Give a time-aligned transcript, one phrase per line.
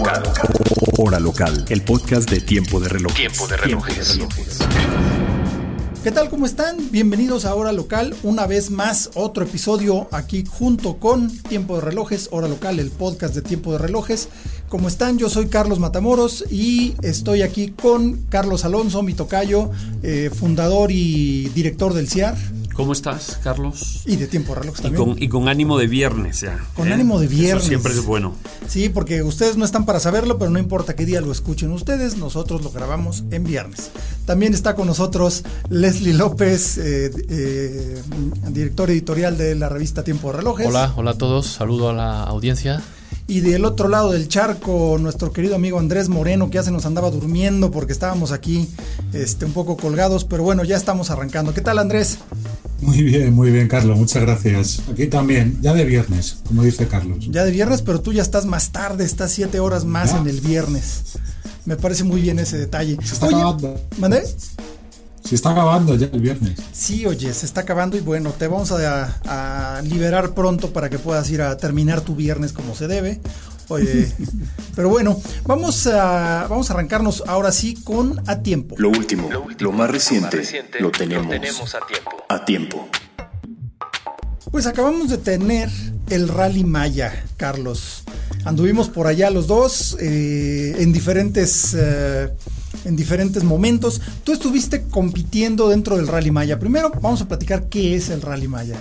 [0.00, 0.50] Hora local.
[0.96, 3.18] Hora local, el podcast de Tiempo de Relojes.
[3.18, 4.18] Tiempo de relojes.
[6.02, 6.30] ¿Qué tal?
[6.30, 6.90] ¿Cómo están?
[6.90, 8.16] Bienvenidos a Hora Local.
[8.22, 13.34] Una vez más, otro episodio aquí junto con Tiempo de Relojes, Hora Local, el podcast
[13.34, 14.30] de Tiempo de Relojes.
[14.70, 15.18] ¿Cómo están?
[15.18, 19.70] Yo soy Carlos Matamoros y estoy aquí con Carlos Alonso, mi tocayo,
[20.02, 22.38] eh, fundador y director del CIAR.
[22.74, 24.02] ¿Cómo estás, Carlos?
[24.06, 24.94] Y de Tiempo Y también.
[24.94, 26.58] con, y con ánimo de viernes ya.
[26.74, 26.94] Con ¿eh?
[26.94, 27.64] ánimo de viernes.
[27.64, 28.34] Eso siempre es bueno.
[28.68, 32.16] Sí, porque ustedes no están para saberlo, pero no importa qué día lo escuchen ustedes,
[32.16, 33.90] nosotros lo grabamos en viernes.
[34.24, 38.02] También está con nosotros Leslie López, eh, eh,
[38.50, 40.66] director editorial de la revista Tiempo de Relojes.
[40.66, 42.82] Hola, hola a todos, saludo a la audiencia.
[43.26, 46.84] Y del otro lado del charco, nuestro querido amigo Andrés Moreno, que ya se nos
[46.84, 48.68] andaba durmiendo porque estábamos aquí
[49.12, 51.54] este, un poco colgados, pero bueno, ya estamos arrancando.
[51.54, 52.18] ¿Qué tal, Andrés?
[52.80, 54.80] Muy bien, muy bien, Carlos, muchas gracias.
[54.90, 57.26] Aquí también, ya de viernes, como dice Carlos.
[57.30, 60.18] Ya de viernes, pero tú ya estás más tarde, estás siete horas más Ya.
[60.18, 61.18] en el viernes.
[61.66, 62.96] Me parece muy bien ese detalle.
[63.04, 63.80] Se está Oye, acabando.
[63.98, 64.22] ¿mandé?
[65.22, 66.58] Se está acabando ya el viernes.
[66.72, 69.20] Sí, oye, se está acabando y bueno, te vamos a,
[69.76, 73.20] a liberar pronto para que puedas ir a terminar tu viernes como se debe.
[73.70, 74.12] Oye,
[74.74, 78.74] pero bueno, vamos a, vamos a arrancarnos ahora sí con A Tiempo.
[78.78, 82.10] Lo último, Lo lo, más reciente, reciente, lo, tenemos tenemos a tiempo.
[82.28, 82.88] a tiempo.
[84.50, 85.70] Pues acabamos de tener
[86.08, 88.02] el Rally Maya, Carlos.
[88.44, 92.30] Anduvimos por allá los dos eh, en diferentes eh,
[92.84, 94.00] en diferentes momentos.
[94.24, 96.58] Tú estuviste compitiendo dentro del Rally Maya.
[96.58, 98.76] Primero vamos a platicar qué es el Rally Maya.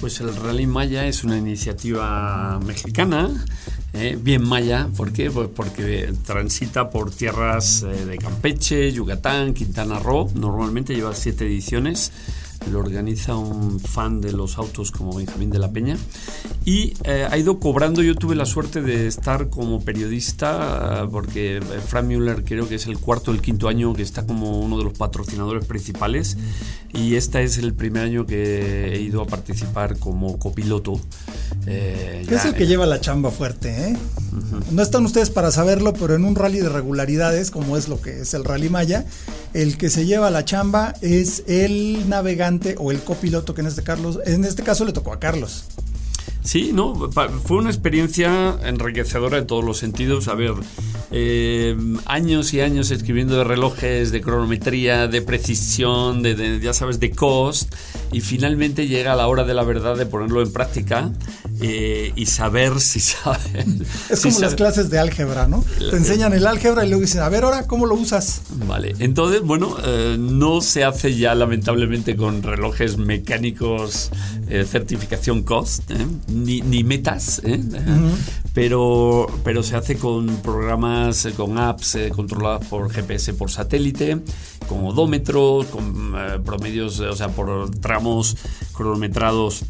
[0.00, 3.44] Pues el Rally Maya es una iniciativa mexicana,
[3.94, 4.88] eh, bien maya.
[4.96, 5.30] ¿Por qué?
[5.30, 10.30] Pues porque transita por tierras eh, de Campeche, Yucatán, Quintana Roo.
[10.34, 12.10] Normalmente lleva siete ediciones.
[12.70, 15.96] Lo organiza un fan de los autos como Benjamín de la Peña.
[16.64, 18.02] Y eh, ha ido cobrando.
[18.02, 22.86] Yo tuve la suerte de estar como periodista, eh, porque Frank Müller creo que es
[22.86, 26.36] el cuarto o el quinto año que está como uno de los patrocinadores principales.
[26.92, 31.00] Y este es el primer año que he ido a participar como copiloto.
[31.66, 33.96] Eh, Que es ya- el que lleva la chamba fuerte, ¿eh?
[34.70, 38.20] No están ustedes para saberlo, pero en un rally de regularidades, como es lo que
[38.20, 39.04] es el Rally Maya,
[39.54, 43.82] el que se lleva la chamba es el navegante o el copiloto, que en este,
[43.82, 45.64] Carlos, en este caso le tocó a Carlos.
[46.44, 50.28] Sí, no, fue una experiencia enriquecedora en todos los sentidos.
[50.28, 50.52] A ver,
[51.10, 57.10] eh, años y años escribiendo de relojes, de cronometría, de precisión, de, ya sabes, de
[57.12, 57.74] cost,
[58.14, 61.10] y finalmente llega la hora de la verdad de ponerlo en práctica
[61.60, 63.42] eh, y saber si sabes.
[64.10, 65.64] Es si como las sabe- clases de álgebra, ¿no?
[65.78, 68.42] Te enseñan el álgebra y luego dicen, a ver, ahora, ¿cómo lo usas?
[68.66, 74.10] Vale, entonces, bueno, eh, no se hace ya lamentablemente con relojes mecánicos
[74.48, 76.06] eh, certificación COST, ¿eh?
[76.28, 77.60] ni, ni metas, ¿eh?
[78.52, 84.18] pero, pero se hace con programas, eh, con apps controladas por GPS por satélite,
[84.68, 86.14] con odómetros, con
[86.44, 88.03] promedios, o sea, por tramos
[88.72, 89.64] cronometrados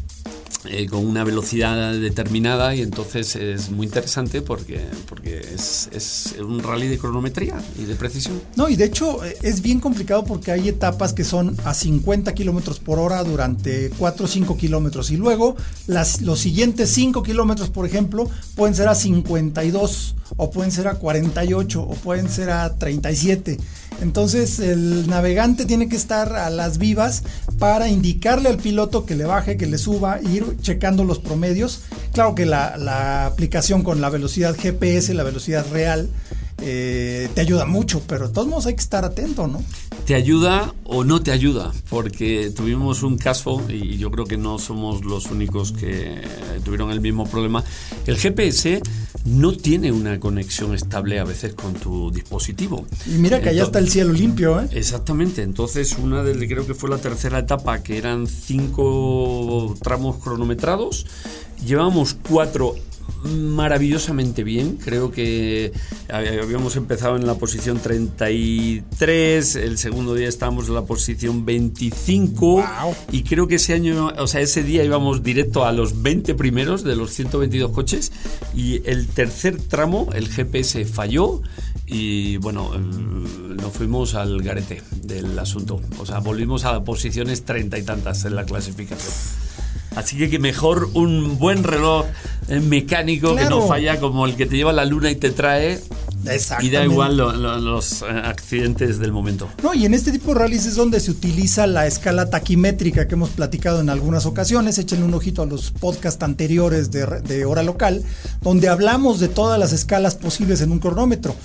[0.65, 6.87] eh, con una velocidad determinada y entonces es muy interesante porque, porque es, un rally
[6.87, 8.41] de cronometría y de precisión.
[8.55, 12.33] No, y de hecho eh, es bien complicado porque hay etapas que son a 50
[12.33, 15.55] kilómetros por hora durante 4 o 5 kilómetros y luego
[15.87, 20.95] las, los siguientes 5 kilómetros, por ejemplo, pueden ser a 52 o pueden ser a
[20.95, 23.57] 48 o pueden ser a 37.
[24.01, 27.23] Entonces el navegante tiene que estar a las vivas
[27.59, 31.81] para indicarle al piloto que le baje, que le suba, e checando los promedios.
[32.13, 36.09] Claro que la, la aplicación con la velocidad GPS, la velocidad real,
[36.61, 39.61] eh, te ayuda mucho, pero de todos modos hay que estar atento, ¿no?
[40.05, 41.73] ¿Te ayuda o no te ayuda?
[41.89, 46.21] Porque tuvimos un caso, y yo creo que no somos los únicos que
[46.63, 47.63] tuvieron el mismo problema.
[48.05, 48.81] El GPS
[49.25, 52.85] no tiene una conexión estable a veces con tu dispositivo.
[53.07, 54.67] Y mira que allá está el cielo limpio, ¿eh?
[54.71, 61.07] Exactamente, entonces una de, creo que fue la tercera etapa, que eran cinco tramos cronometrados,
[61.65, 62.75] llevamos cuatro
[63.25, 64.77] maravillosamente bien.
[64.83, 70.83] Creo que eh, habíamos empezado en la posición 33, el segundo día estábamos en la
[70.83, 72.95] posición 25 Wow.
[73.11, 76.83] y creo que ese año, o sea, ese día íbamos directo a los 20 primeros
[76.83, 78.11] de los 122 coches
[78.55, 81.41] y el tercer tramo, el GPS falló
[81.87, 85.81] y bueno, eh, nos fuimos al garete del asunto.
[85.99, 89.13] O sea, volvimos a posiciones treinta y tantas en la clasificación.
[89.95, 92.05] Así que, que mejor un buen reloj
[92.47, 95.31] eh, mecánico que no falla como el que te lleva a la luna y te
[95.31, 95.81] trae
[96.61, 99.47] y da igual los eh, accidentes del momento.
[99.63, 103.15] No, y en este tipo de rallies es donde se utiliza la escala taquimétrica que
[103.15, 104.77] hemos platicado en algunas ocasiones.
[104.77, 108.03] Échenle un ojito a los podcasts anteriores de, de hora local,
[108.41, 111.35] donde hablamos de todas las escalas posibles en un cronómetro.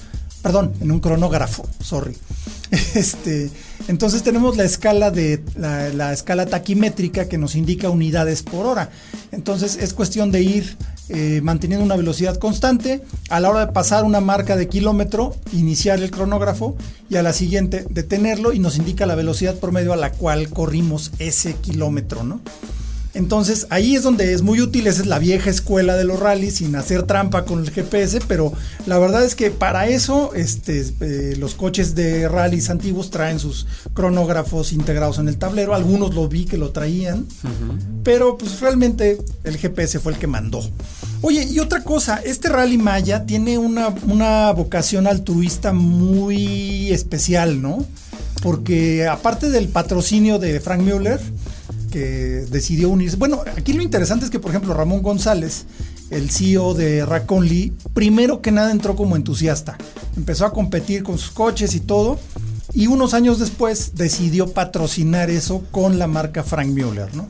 [0.43, 2.17] Perdón, en un cronógrafo, sorry.
[2.95, 3.51] Este,
[3.89, 8.91] entonces tenemos la escala de la, escala taquimétrica que nos indica unidades por hora.
[9.33, 10.77] Entonces es cuestión de ir
[11.09, 13.03] eh, manteniendo una velocidad constante.
[13.29, 16.77] A la hora de pasar una marca de kilómetro, iniciar el cronógrafo
[17.09, 21.11] y a la siguiente detenerlo y nos indica la velocidad promedio a la cual corrimos
[21.19, 22.41] ese kilómetro, ¿no?
[23.13, 26.57] Entonces ahí es donde es muy útil, esa es la vieja escuela de los rallies
[26.57, 28.53] sin hacer trampa con el GPS, pero
[28.87, 33.67] la verdad es que para eso este, eh, los coches de rallies antiguos traen sus
[33.95, 37.27] cronógrafos integrados en el tablero, algunos lo vi que lo traían,
[38.05, 40.63] pero pues realmente el GPS fue el que mandó.
[41.23, 47.85] Oye, y otra cosa, este Rally Maya tiene una, una vocación altruista muy especial, ¿no?
[48.43, 51.21] Porque aparte del patrocinio de Frank Müller,
[51.91, 53.17] que decidió unirse.
[53.17, 55.67] Bueno, aquí lo interesante es que, por ejemplo, Ramón González,
[56.11, 59.77] el CEO de Raconly, primero que nada entró como entusiasta.
[60.17, 62.19] Empezó a competir con sus coches y todo.
[62.73, 67.29] Y unos años después decidió patrocinar eso con la marca Frank Müller, ¿no?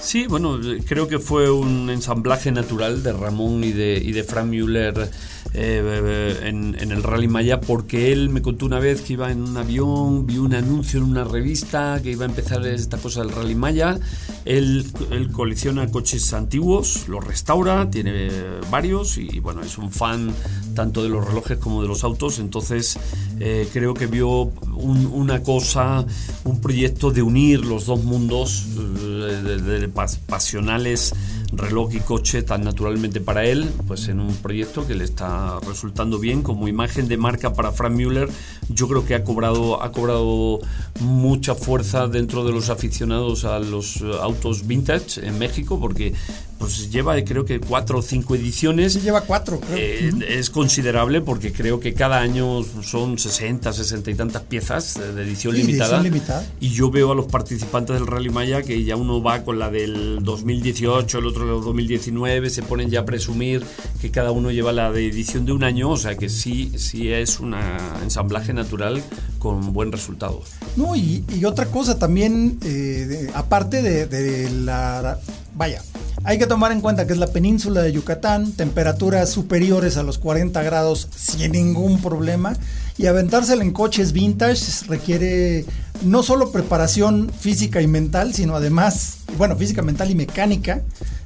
[0.00, 4.46] Sí, bueno, creo que fue un ensamblaje natural de Ramón y de, y de Frank
[4.46, 5.10] Müller
[5.54, 9.56] eh, en, el Rally Maya porque él me contó una vez que iba en un
[9.56, 13.54] avión, vio un anuncio en una revista que iba a empezar esta cosa del Rally
[13.54, 13.98] Maya.
[14.44, 18.28] Él, él colecciona coches antiguos, los restaura, tiene
[18.70, 20.32] varios y bueno, es un fan
[20.74, 22.98] tanto de los relojes como de los autos, entonces
[23.40, 26.04] eh, creo que vio una cosa,
[26.44, 31.14] un proyecto de unir los dos mundos eh, de, pasionales
[31.52, 35.35] reloj y coche tan naturalmente para él, pues en un proyecto que le está
[35.66, 38.28] resultando bien como imagen de marca para Frank Müller.
[38.68, 40.60] Yo creo que ha cobrado, ha cobrado
[41.00, 46.14] mucha fuerza dentro de los aficionados a los autos vintage en México porque
[46.58, 48.94] pues lleva creo que cuatro o cinco ediciones.
[48.94, 49.60] Sí, lleva cuatro.
[49.74, 55.22] Eh, es considerable porque creo que cada año son 60, 60 y tantas piezas de
[55.22, 59.42] edición, limitada, Y yo veo a los participantes del Rally Maya que ya uno va
[59.42, 63.64] con la del 2018, el otro del 2019, se ponen ya a presumir
[64.00, 67.12] que cada uno lleva la de edición de un año, o sea que sí, sí
[67.12, 67.54] es un
[68.02, 69.02] ensamblaje natural
[69.38, 70.42] con buen resultado.
[70.76, 75.18] No, y, otra cosa también, eh, aparte de la...
[75.54, 75.80] Vaya,
[76.26, 80.18] hay que tomar en cuenta que es la península de Yucatán, temperaturas superiores a los
[80.18, 82.56] 40 grados sin ningún problema.
[82.98, 85.64] Y aventársela en coches vintage requiere
[86.02, 90.82] no solo preparación física y mental, sino además, bueno, física, mental y mecánica,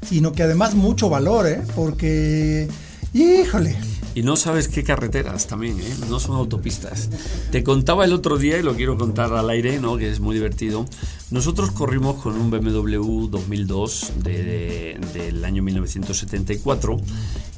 [0.07, 1.63] sino que además mucho valor, ¿eh?
[1.75, 2.69] Porque,
[3.15, 3.77] híjole,
[4.15, 5.95] y no sabes qué carreteras también, ¿eh?
[6.09, 7.09] no son autopistas.
[7.53, 9.97] Te contaba el otro día, y lo quiero contar al aire, ¿no?
[9.97, 10.85] que es muy divertido.
[11.31, 16.97] Nosotros corrimos con un BMW 2002 del año 1974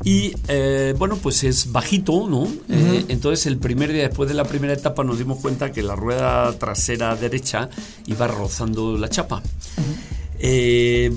[0.04, 2.46] y eh, bueno, pues es bajito, ¿no?
[2.69, 5.96] Eh, entonces el primer día después de la primera etapa nos dimos cuenta que la
[5.96, 7.70] rueda trasera derecha
[8.06, 9.43] iba rozando la chapa.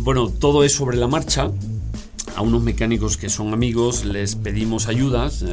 [0.04, 1.52] bueno, todo es sobre la marcha
[2.38, 5.44] a unos mecánicos que son amigos, les pedimos ayudas.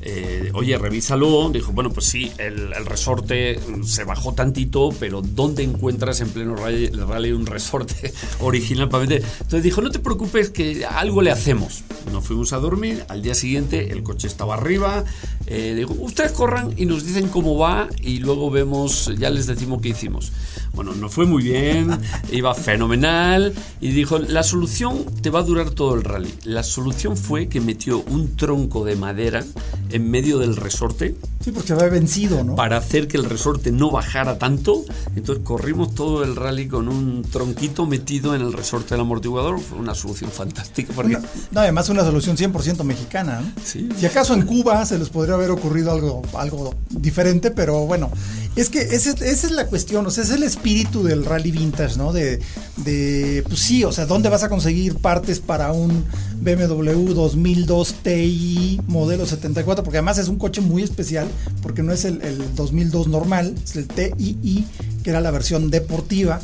[0.00, 1.50] Eh, oye, revísalo.
[1.50, 7.32] Dijo, bueno, pues sí, el, resorte se bajó tantito, pero ¿dónde encuentras en pleno rally,
[7.32, 9.22] un resorte original para vender?
[9.22, 11.82] Entonces dijo, no te preocupes, que algo le hacemos.
[12.12, 15.04] Nos fuimos a dormir, al día siguiente el coche estaba arriba.
[15.46, 19.82] Eh, dijo, ustedes corran y nos dicen cómo va y luego vemos, ya les decimos
[19.82, 20.32] qué hicimos.
[20.74, 21.98] Bueno, no fue muy bien,
[22.32, 26.32] iba fenomenal y dijo, la solución te va a durar todo el rally.
[26.44, 29.44] La solución fue que metió un tronco de madera
[29.90, 31.14] en medio del resorte.
[31.48, 32.56] Sí, porque había vencido, ¿no?
[32.56, 34.84] Para hacer que el resorte no bajara tanto.
[35.16, 39.58] Entonces corrimos todo el rally con un tronquito metido en el resorte del amortiguador.
[39.58, 40.92] Fue una solución fantástica.
[40.94, 41.16] Porque...
[41.50, 43.40] no, además una solución 100% mexicana.
[43.40, 43.62] ¿no?
[43.64, 43.88] Sí.
[43.98, 48.10] Si acaso en Cuba se les podría haber ocurrido algo, algo diferente, pero bueno,
[48.58, 52.12] es que esa es la cuestión, o sea, es el espíritu del rally vintage, ¿no?
[52.12, 52.40] De,
[52.78, 56.04] de, pues sí, o sea, ¿dónde vas a conseguir partes para un
[56.40, 59.84] BMW 2002 Ti modelo 74?
[59.84, 61.28] Porque además es un coche muy especial,
[61.62, 64.66] porque no es el, el 2002 normal, es el TII,
[65.02, 66.40] que era la versión deportiva.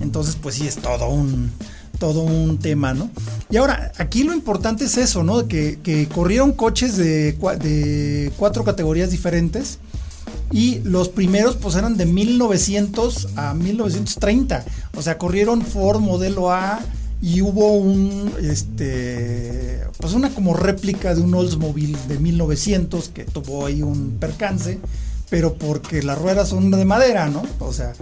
[0.00, 1.50] Entonces, pues sí, es todo un
[1.98, 3.10] todo un tema, ¿no?
[3.48, 5.46] Y ahora, aquí lo importante es eso, ¿no?
[5.46, 9.78] Que, corrieron coches de, de cuatro categorías diferentes
[10.50, 14.64] y los primeros pues eran de 1900 a 1930.
[14.96, 16.80] O sea, corrieron Ford modelo A
[17.22, 23.64] y hubo un este pues una como réplica de un Oldsmobile de 1900 que tuvo
[23.64, 24.80] ahí un percance
[25.32, 27.42] pero porque las ruedas son de madera, ¿no?
[27.58, 27.94] O sea,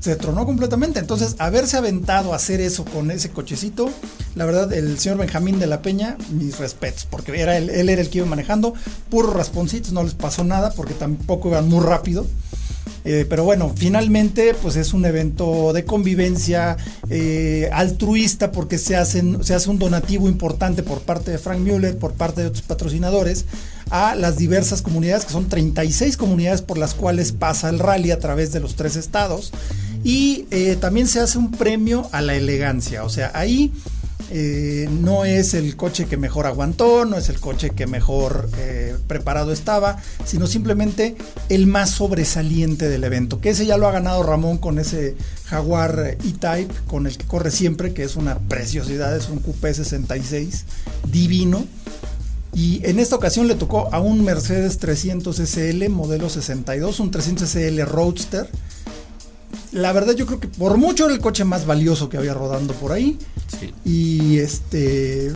[0.00, 0.98] se tronó completamente.
[0.98, 3.88] Entonces, haberse aventado a hacer eso con ese cochecito,
[4.34, 8.02] la verdad, el señor Benjamín de la Peña, mis respetos, porque era él, él era
[8.02, 8.74] el que iba manejando,
[9.08, 12.26] puros rasponcitos, no les pasó nada, porque tampoco iban muy rápido.
[13.04, 16.76] Eh, pero bueno, finalmente pues es un evento de convivencia
[17.08, 21.96] eh, altruista porque se, hacen, se hace un donativo importante por parte de Frank Mueller,
[21.96, 23.44] por parte de otros patrocinadores
[23.90, 28.18] a las diversas comunidades, que son 36 comunidades por las cuales pasa el rally a
[28.18, 29.52] través de los tres estados.
[30.04, 33.72] Y eh, también se hace un premio a la elegancia, o sea, ahí
[34.30, 38.96] eh, no es el coche que mejor aguantó, no es el coche que mejor eh,
[39.06, 41.16] preparado estaba, sino simplemente
[41.48, 43.40] el más sobresaliente del evento.
[43.40, 45.16] Que ese ya lo ha ganado Ramón con ese
[45.46, 50.64] Jaguar E-Type, con el que corre siempre, que es una preciosidad, es un Coupé 66
[51.10, 51.64] divino.
[52.52, 57.48] Y en esta ocasión le tocó a un Mercedes 300 SL modelo 62, un 300
[57.48, 58.48] SL Roadster.
[59.72, 62.74] La verdad yo creo que por mucho era el coche más valioso que había rodando
[62.74, 63.18] por ahí.
[63.84, 65.32] Y este, eh,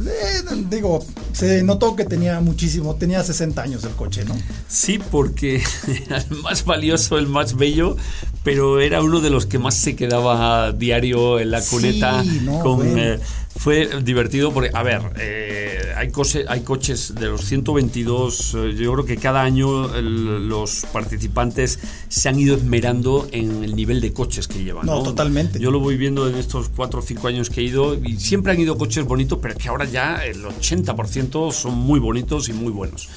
[0.68, 4.34] digo, se notó que tenía muchísimo, tenía 60 años el coche, ¿no?
[4.68, 5.62] Sí, porque
[6.06, 7.96] era el más valioso, el más bello,
[8.44, 12.22] pero era uno de los que más se quedaba diario en la cuneta
[12.62, 12.98] con...
[12.98, 13.18] Eh,
[13.62, 16.10] fue divertido porque, a ver, eh, hay,
[16.48, 21.78] hay coches de los 122, yo creo que cada año los participantes
[22.08, 24.86] se han ido esmerando en el nivel de coches que llevan.
[24.86, 25.60] No, totalmente.
[25.60, 28.50] Yo lo voy viendo en estos 4 o 5 años que he ido y siempre
[28.50, 32.72] han ido coches bonitos, pero que ahora ya el 80% son muy bonitos y muy
[32.72, 33.10] buenos.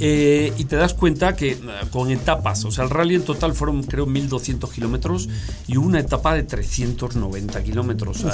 [0.00, 1.58] Eh, y te das cuenta que eh,
[1.90, 5.28] con etapas, o sea, el rally en total fueron creo 1200 kilómetros
[5.68, 8.24] y una etapa de 390 kilómetros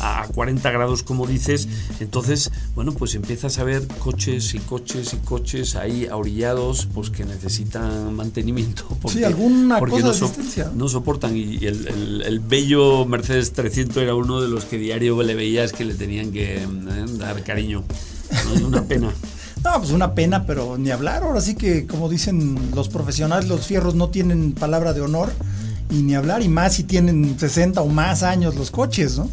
[0.00, 1.68] a, 40 grados, como dices.
[2.00, 7.24] Entonces, bueno, pues empiezas a ver coches y coches y coches ahí aurillados, pues que
[7.24, 8.84] necesitan mantenimiento.
[9.02, 11.36] Porque, sí, alguna cosa de no soportan.
[11.36, 15.94] Y el, bello Mercedes 300 era uno de los que diario le veías que le
[15.94, 16.66] tenían que eh,
[17.18, 17.84] dar cariño.
[18.64, 19.12] Una pena.
[19.64, 21.22] No, pues una pena, pero ni hablar.
[21.22, 25.32] Ahora sí que, como dicen los profesionales, los fierros no tienen palabra de honor
[25.88, 29.28] y ni hablar, y más si tienen 60 o más años los coches, ¿no?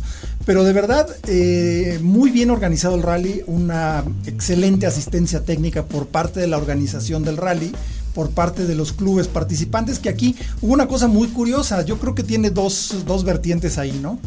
[0.46, 6.40] Pero de verdad, eh, muy bien organizado el rally, una excelente asistencia técnica por parte
[6.40, 7.72] de la organización del rally,
[8.20, 12.16] por parte de los clubes participantes, que aquí hubo una cosa muy curiosa, yo creo
[12.16, 14.20] que tiene dos, dos vertientes ahí, ¿no?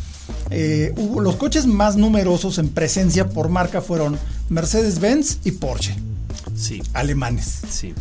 [0.48, 4.18] Eh, hubo, los coches más numerosos en presencia por marca fueron
[4.48, 5.94] Mercedes-Benz y Porsche.
[6.56, 6.82] Sí.
[6.94, 7.60] Alemanes.
[7.68, 7.92] Sí.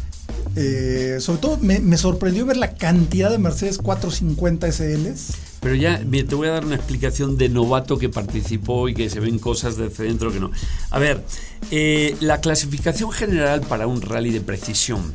[0.55, 5.33] Eh, sobre todo me, sorprendió ver la cantidad de Mercedes 450 SLs.
[5.59, 9.19] Pero ya te voy a dar una explicación de novato que participó y que se
[9.19, 10.51] ven cosas desde dentro que no.
[10.89, 11.21] A ver,
[11.69, 15.13] eh, la clasificación general para un rally de precisión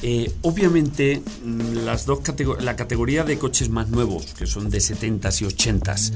[0.00, 2.20] eh, obviamente, mm, las dos
[2.60, 6.12] la categoría de coches más nuevos, que son de 70s y 80s,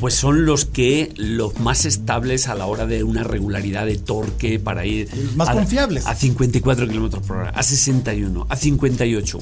[0.00, 4.58] pues son los que los más estables a la hora de una regularidad de torque
[4.58, 5.08] para ir.
[5.36, 6.06] más confiables.
[6.06, 9.38] A 54 kilómetros por hora, a 61, a 58.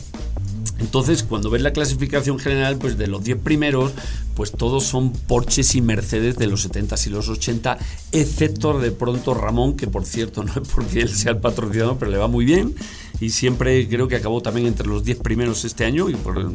[0.80, 3.92] Entonces, cuando ves la clasificación general, pues de los 10 primeros,
[4.34, 7.78] pues todos son Porsches y Mercedes de los 70 y los 80,
[8.12, 12.10] excepto de pronto Ramón, que por cierto no es porque él sea el patrocinador, pero
[12.10, 12.74] le va muy bien
[13.20, 16.08] y siempre creo que acabó también entre los 10 primeros este año.
[16.08, 16.50] Y por,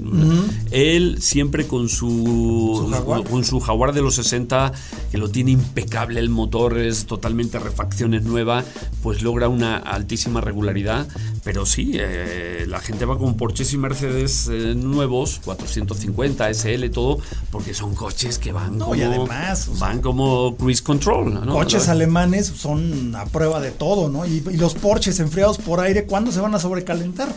[0.72, 2.92] Él siempre con su,
[3.30, 4.74] con su Jaguar de los 60,
[5.12, 8.64] que lo tiene impecable, el motor es totalmente refacciones nueva,
[9.04, 11.08] pues logra una altísima regularidad.
[11.46, 17.20] Pero sí, eh, la gente va con Porsches y Mercedes eh, nuevos, 450, SL, todo,
[17.52, 18.96] porque son coches que van como.
[18.96, 19.70] Y además.
[19.80, 21.48] Van como cruise control.
[21.48, 24.26] Coches alemanes son a prueba de todo, ¿no?
[24.26, 27.32] Y, y los Porsches enfriados por aire, ¿cuándo se van a sobrecalentar.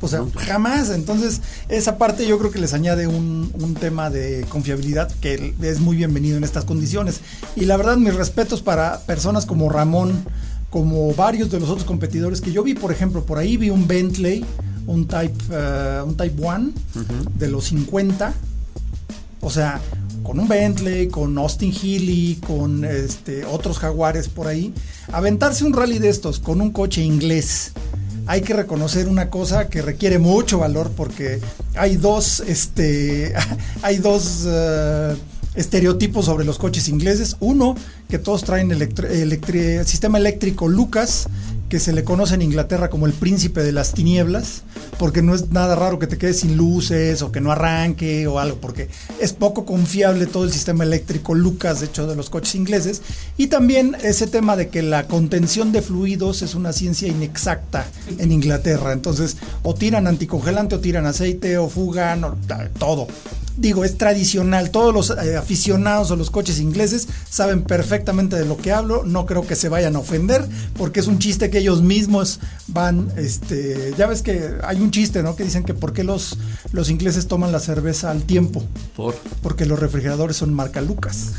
[0.00, 0.90] o sea, jamás.
[0.90, 5.96] Entonces, esa parte yo creo que les añade un, tema de confiabilidad que es muy
[5.96, 7.20] bienvenido en estas condiciones.
[7.56, 10.24] Y la verdad, mis respetos para personas como Ramón,
[10.72, 13.86] como varios de los otros competidores que yo vi, por ejemplo, por ahí vi un
[13.86, 14.42] Bentley,
[14.86, 16.70] un Type, uh, un Type One
[17.36, 18.32] de los 50.
[19.42, 19.82] O sea,
[20.22, 24.72] con un Bentley, con Austin Healy, con este, otros jaguares por ahí,
[25.12, 27.72] aventarse un rally de estos con un coche inglés.
[28.26, 31.38] Hay que reconocer una cosa que requiere mucho valor porque
[31.74, 33.34] hay dos, este,
[33.82, 35.16] hay dos eh,
[35.54, 37.36] estereotipos sobre los coches ingleses.
[37.40, 37.74] Uno,
[38.08, 41.28] que todos traen el sistema eléctrico Lucas,
[41.68, 44.62] que se le conoce en Inglaterra como el príncipe de las tinieblas,
[44.98, 48.38] porque no es nada raro que te quedes sin luces o que no arranque o
[48.38, 48.90] algo, porque
[49.20, 53.00] es poco confiable todo el sistema eléctrico Lucas, de hecho, de los coches ingleses.
[53.38, 57.86] Y también ese tema de que la contención de fluidos es una ciencia inexacta
[58.18, 58.92] en Inglaterra.
[58.92, 62.36] Entonces, o tiran anticongelante, o tiran aceite, o fugan, o
[62.78, 63.08] todo
[63.56, 64.70] digo, es tradicional.
[64.70, 69.04] Todos los eh, aficionados a los coches ingleses saben perfectamente de lo que hablo.
[69.04, 73.10] No creo que se vayan a ofender, porque es un chiste que ellos mismos van,
[73.16, 75.36] este, ya ves que hay un chiste, ¿no?
[75.36, 76.38] Que dicen que por qué los,
[76.72, 78.62] los ingleses toman la cerveza al tiempo.
[78.96, 79.14] ¿Por?
[79.42, 81.32] Porque los refrigeradores son marca Lucas.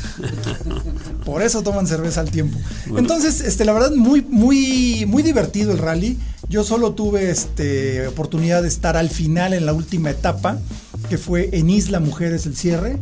[1.24, 2.58] por eso toman cerveza al tiempo.
[2.96, 6.18] Entonces, este, la verdad, muy, muy, muy divertido el rally.
[6.48, 10.58] Yo solo tuve este, oportunidad de estar al final en la última etapa
[11.08, 12.98] que fue en Isla Mujeres el cierre.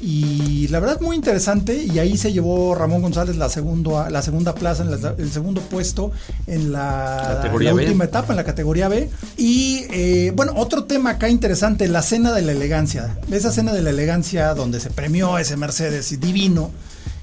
[0.00, 4.54] Y la verdad muy interesante y ahí se llevó Ramón González la, segunda la segunda
[4.54, 6.12] plaza, en el segundo puesto
[6.46, 9.10] en la, última etapa, en la categoría B.
[9.36, 13.18] Y eh, bueno, otro tema acá interesante, la cena de la elegancia.
[13.32, 16.70] Esa cena de la elegancia donde se premió ese Mercedes divino,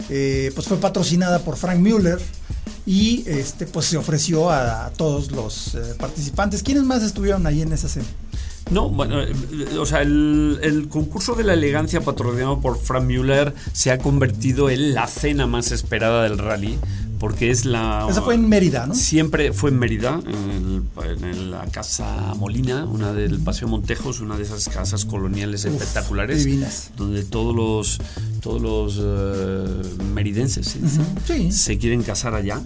[0.10, 2.20] eh, pues fue patrocinada por Frank Müller
[2.86, 6.64] y este pues se ofreció a, todos los eh, participantes.
[6.64, 8.08] ¿Quiénes más estuvieron ahí en esa cena?
[8.72, 9.34] No, bueno, eh,
[9.78, 14.94] o sea, el, concurso de la elegancia patrocinado por Frank Müller se ha convertido en
[14.94, 16.80] la cena más esperada del rally
[17.24, 18.06] porque es la...
[18.10, 18.94] Esa fue en Mérida, ¿no?
[18.96, 24.68] Siempre fue en Mérida, en, la Casa Molina, una del Paseo Montejos, una de esas
[24.68, 26.44] casas coloniales espectaculares.
[26.44, 26.92] Divinas.
[26.98, 28.02] Donde todos los,
[28.42, 30.76] todos los eh, meridenses
[31.50, 32.60] se quieren casar allá.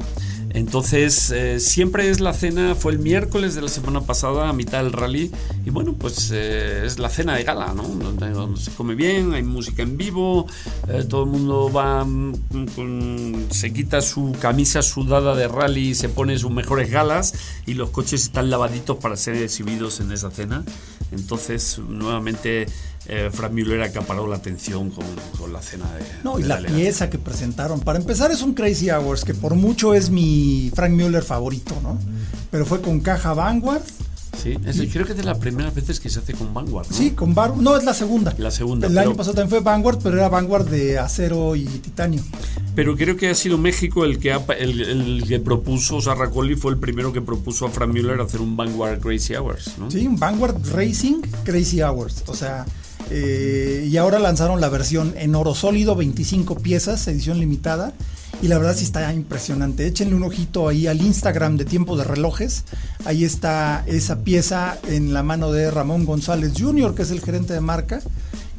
[0.51, 4.84] Entonces, eh, siempre es la cena, fue el miércoles de la semana pasada, a mitad
[4.84, 5.32] del rally,
[5.66, 7.84] y bueno, pues eh, es la cena de gala, ¿no?
[7.84, 10.48] Donde, se come bien, hay música en vivo,
[10.88, 16.38] eh, todo el mundo va, mm, se quita su camisa sudada de rally se pone
[16.38, 17.34] sus mejores galas,
[17.66, 20.63] y los coches están lavaditos para ser exhibidos en esa cena.
[21.12, 22.68] Entonces, nuevamente
[23.10, 26.03] eh, Frank Müller acaparó la atención con, la cena de.
[26.24, 27.79] No, y la, pieza que presentaron.
[27.79, 31.98] Para empezar, es un Crazy Hours, que por mucho es mi Frank Müller favorito, ¿no?
[32.51, 33.84] Pero fue con caja Vanguard.
[34.38, 34.55] Sí,
[34.92, 36.88] creo que es de las primeras veces que se hace con Vanguard.
[36.88, 36.96] ¿no?
[36.96, 37.62] Sí, con Vanguard.
[37.62, 38.36] No, es la segunda.
[38.38, 38.88] La segunda.
[38.88, 42.22] El año pasado también fue Vanguard, pero era Vanguard de acero y titanio.
[42.75, 47.12] Pero creo que ha sido México el que, el, que propuso, Sarracoli fue el primero
[47.12, 49.90] que propuso a Frank Müller hacer un Vanguard Crazy Hours, ¿no?
[49.90, 52.24] Sí, un Vanguard Racing Crazy Hours.
[52.27, 52.66] O sea,
[53.09, 57.93] eh, y ahora lanzaron la versión en oro sólido, 25 piezas, edición limitada.
[58.41, 59.87] Y la verdad sí está impresionante.
[59.87, 62.65] Échenle un ojito ahí al Instagram de Tiempo de Relojes.
[63.05, 67.53] Ahí está esa pieza en la mano de Ramón González Jr., que es el gerente
[67.53, 68.00] de marca.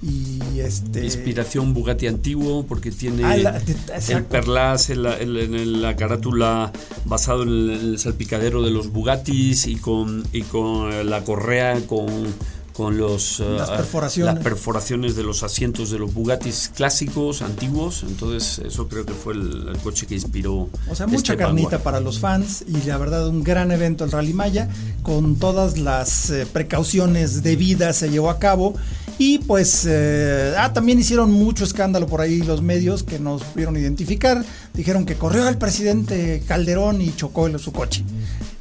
[0.02, 1.04] Y este.
[1.04, 3.60] Inspiración Bugatti antiguo, porque tiene ah,
[4.08, 5.02] el perlas en
[5.82, 6.72] la, carátula
[7.04, 12.06] basado en el, salpicadero de los Bugattis y con, y con la correa con
[12.78, 13.72] con los, las, eh,
[14.40, 15.16] perforaciones.
[15.16, 18.04] de los asientos de los Bugattis clásicos, antiguos.
[18.04, 20.68] Entonces, eso creo que fue el, coche que inspiró.
[20.88, 24.12] O sea, mucha este carnita para los fans y la verdad, un gran evento el
[24.12, 24.68] Rally Maya,
[25.02, 28.74] con todas las eh, precauciones debidas se llevó a cabo.
[29.18, 33.76] Y pues, eh, ah, también hicieron mucho escándalo por ahí los medios que nos pudieron
[33.76, 34.44] identificar.
[34.74, 38.04] Dijeron que corrió el presidente Calderón y chocó su coche.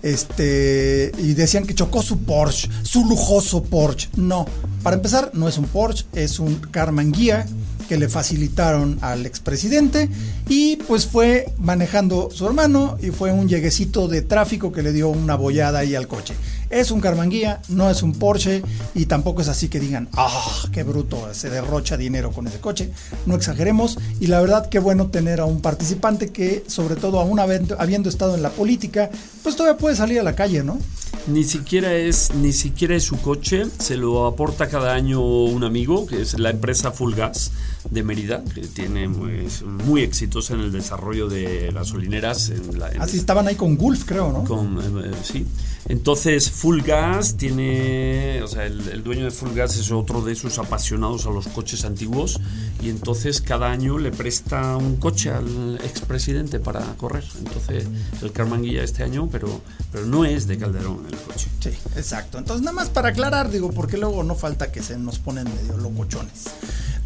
[0.01, 4.09] Este, y decían que chocó su Porsche, su lujoso Porsche.
[4.15, 4.45] No,
[4.81, 7.45] para empezar, no es un Porsche, es un Carman Guía
[7.87, 10.09] que le facilitaron al expresidente
[10.49, 15.09] y pues fue manejando su hermano y fue un lleguecito de tráfico que le dio
[15.09, 16.33] una bollada ahí al coche.
[16.69, 18.61] Es un Carmanguía, no es un Porsche
[18.93, 22.91] y tampoco es así que digan, ah, qué bruto, se derrocha dinero con ese coche.
[23.25, 27.39] No exageremos y la verdad que bueno tener a un participante que sobre todo aún
[27.39, 29.09] habiendo estado en la política,
[29.43, 30.79] pues todavía puede salir a la calle, ¿no?
[31.27, 36.05] Ni siquiera es ni siquiera es su coche, se lo aporta cada año un amigo,
[36.05, 37.51] que es la empresa Full Gas
[37.89, 42.49] de Mérida, que tiene pues, muy exitosa en el desarrollo de gasolineras.
[42.49, 44.43] En la, Así estaban ahí con Gulf, creo, ¿no?
[44.43, 45.45] Con, eh, sí.
[45.89, 50.59] Entonces, Full Gas tiene, o sea, el, dueño de Full Gas es otro de esos
[50.59, 52.41] apasionados a los coches antiguos
[52.81, 57.23] y entonces cada año le presta un coche al expresidente para correr.
[57.37, 57.87] Entonces,
[58.21, 61.47] el Carmanguilla este año, pero, pero no es de Calderón el coche.
[61.61, 62.37] Sí, exacto.
[62.37, 65.77] Entonces, nada más para aclarar, digo, porque luego no falta que se nos ponen medio
[65.77, 66.47] locochones.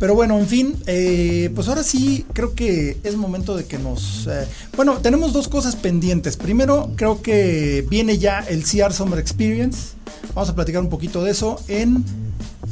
[0.01, 4.25] Pero bueno, en fin, eh, pues ahora sí creo que es momento de que nos...
[4.25, 6.37] Eh, bueno, tenemos dos cosas pendientes.
[6.37, 9.91] Primero, creo que viene ya el CR Summer Experience.
[10.33, 12.03] Vamos a platicar un poquito de eso en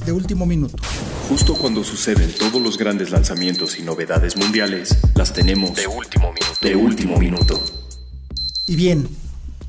[0.07, 0.77] De Último Minuto.
[1.29, 6.57] Justo cuando suceden todos los grandes lanzamientos y novedades mundiales, las tenemos de último minuto.
[6.63, 7.63] De último minuto.
[8.65, 9.07] Y bien,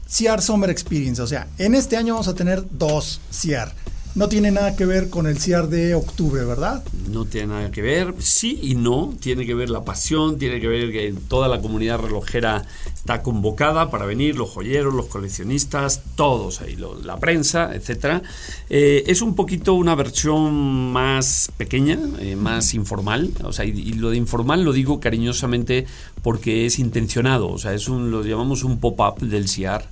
[0.06, 3.70] CR Summer Experience, o sea, en este año vamos a tener dos CR
[4.14, 6.82] no tiene nada que ver con el CIAR de octubre, ¿verdad?
[7.08, 10.66] No tiene nada que ver, sí y no, tiene que ver la pasión, tiene que
[10.66, 16.60] ver que toda la comunidad relojera está convocada para venir, los joyeros, los coleccionistas, todos
[16.60, 18.22] ahí, la prensa, etcétera.
[18.68, 24.10] Eh, es un poquito una versión más pequeña, eh, más informal, o sea, y, lo
[24.10, 25.86] de informal lo digo cariñosamente
[26.22, 29.88] porque es intencionado, o sea, es un, lo llamamos un pop-up del CIAR.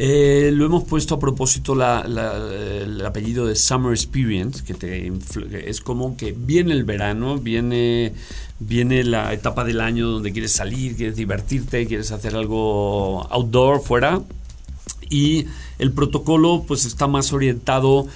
[0.00, 5.12] Eh, lo hemos puesto a propósito el apellido de Summer Experience, que te
[5.68, 8.12] es como que viene el verano, viene,
[8.60, 14.22] viene la etapa del año donde quieres salir, quieres divertirte, quieres hacer algo outdoor, fuera.
[15.10, 15.46] Y
[15.78, 18.06] el protocolo pues está más orientado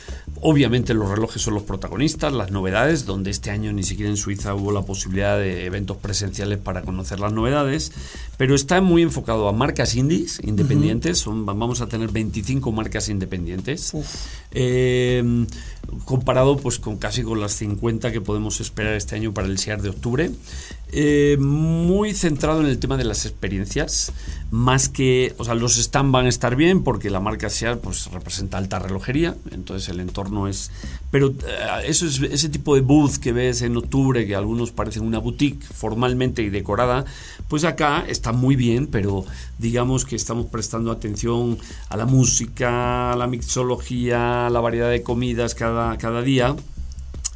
[0.45, 4.57] Obviamente los relojes son los protagonistas, las novedades, donde este año ni siquiera en Suiza
[4.57, 7.93] hubo la posibilidad de eventos presenciales para conocer las novedades,
[8.39, 13.93] pero está muy enfocado a marcas indies, independientes, vamos a tener 25 marcas independientes,
[14.51, 15.47] eh,
[16.07, 19.81] comparado pues con casi con las 50 que podemos esperar este año para el SIAR
[19.81, 20.31] de octubre.
[20.95, 24.13] Eh, muy centrado en el tema de las experiencias,
[24.51, 27.49] más que, o sea, los stand van a estar bien porque la marca
[27.83, 30.71] Pues representa alta relojería, entonces el entorno es,
[31.11, 35.05] pero eh, eso es ese tipo de booth que ves en octubre que algunos parecen
[35.05, 37.05] una boutique formalmente y decorada,
[37.49, 39.25] pues acá está muy bien, pero
[39.59, 45.03] digamos que estamos prestando atención a la música, a la mixología, a la variedad de
[45.03, 46.57] comidas cada cada día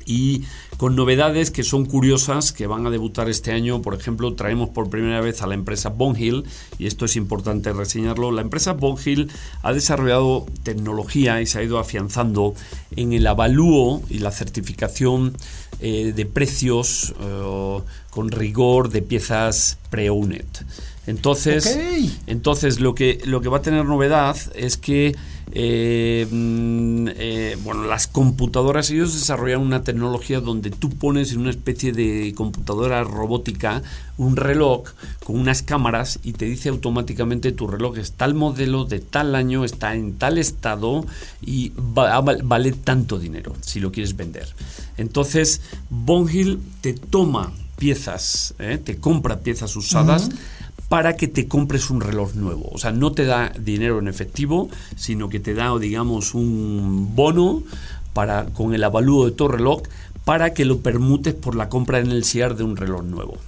[0.06, 0.44] y
[0.78, 3.82] con novedades que son curiosas que van a debutar este año.
[3.82, 6.44] Por ejemplo, traemos por primera vez a la empresa Bonhill
[6.78, 8.30] y esto es importante reseñarlo.
[8.30, 9.30] La empresa Bonhill
[9.62, 12.54] ha desarrollado tecnología y se ha ido afianzando
[12.94, 15.36] en el avalúo y la certificación
[15.80, 20.46] eh, de precios eh, con rigor de piezas pre-owned.
[21.06, 21.78] Entonces,
[22.26, 25.14] entonces lo que lo que va a tener novedad es que
[25.52, 31.50] eh, mm, eh, bueno, las computadoras, ellos desarrollan una tecnología donde tú pones en una
[31.50, 33.82] especie de computadora robótica
[34.18, 34.88] un reloj
[35.22, 39.64] con unas cámaras y te dice automáticamente tu reloj es tal modelo, de tal año,
[39.64, 41.06] está en tal estado
[41.40, 44.48] y vale tanto dinero si lo quieres vender.
[44.96, 48.78] Entonces, Bonhill te toma piezas, ¿eh?
[48.82, 50.30] te compra piezas usadas
[50.88, 52.68] para que te compres un reloj nuevo.
[52.72, 57.62] O sea, no te da dinero en efectivo, sino que te da, digamos, un bono
[58.12, 59.82] para, con el avalúo de tu reloj
[60.24, 63.38] para que lo permutes por la compra en el CIAR de un reloj nuevo.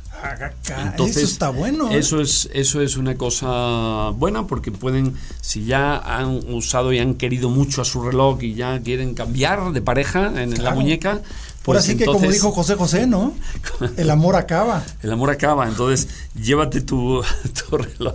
[0.85, 1.91] Entonces, eso está bueno.
[1.91, 1.99] ¿eh?
[1.99, 7.15] Eso es, eso es una cosa buena porque pueden, si ya han usado y han
[7.15, 11.23] querido mucho a su reloj y ya quieren cambiar de pareja en la muñeca,
[11.69, 13.35] Ahora sí que como dijo José José, ¿no?
[13.97, 14.83] El amor acaba.
[15.03, 17.23] El amor acaba, entonces llévate tu,
[17.71, 18.15] reloj.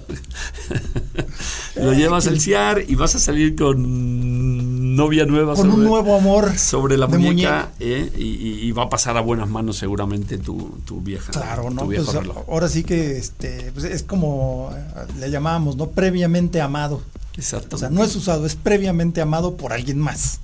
[1.75, 5.55] Lo llevas al CIAR y vas a salir con novia nueva.
[5.55, 6.57] Con un nuevo amor.
[6.57, 8.11] Sobre la muñeca, ¿eh?
[8.17, 11.31] y, va a pasar a buenas manos seguramente tu, vieja.
[11.31, 11.85] Claro, ¿no?
[11.85, 12.07] Pues,
[12.47, 14.71] ahora sí que este, pues, es como
[15.19, 15.89] le llamábamos, ¿no?
[15.89, 17.01] Previamente amado.
[17.35, 17.75] Exacto.
[17.75, 20.39] O sea, no es usado, es previamente amado por alguien más.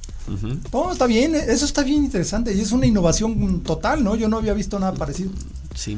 [0.72, 4.16] No, está bien, eso está bien interesante y es una innovación total, ¿no?
[4.16, 5.32] Yo no había visto nada parecido.
[5.74, 5.98] Sí.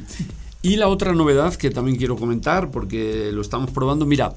[0.61, 4.33] Y la otra novedad que también quiero comentar, porque lo estamos probando, mira,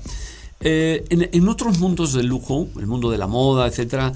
[0.61, 4.13] eh, en, otros mundos del lujo, el mundo de la moda, etcétera,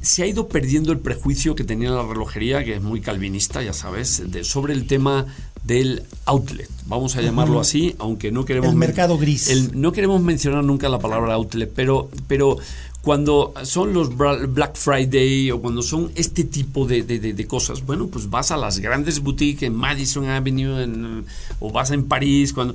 [0.00, 3.72] se ha ido perdiendo el prejuicio que tenía la relojería, que es muy calvinista, ya
[3.72, 5.26] sabes, sobre el tema
[5.64, 8.70] del outlet, vamos a llamarlo así, aunque no queremos...
[8.70, 9.72] El mercado gris.
[9.74, 12.58] no queremos mencionar nunca la palabra outlet, pero, pero
[13.02, 18.50] cuando son los Black Friday o cuando son este tipo de, cosas, bueno, pues vas
[18.50, 21.24] a las grandes boutiques en Madison Avenue
[21.60, 22.74] o vas en París cuando,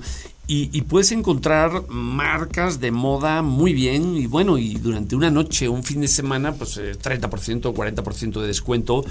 [0.51, 5.83] y, puedes encontrar marcas de moda muy bien y bueno, y durante una noche, un
[5.83, 9.05] fin de semana, pues 30% o 40% de descuento.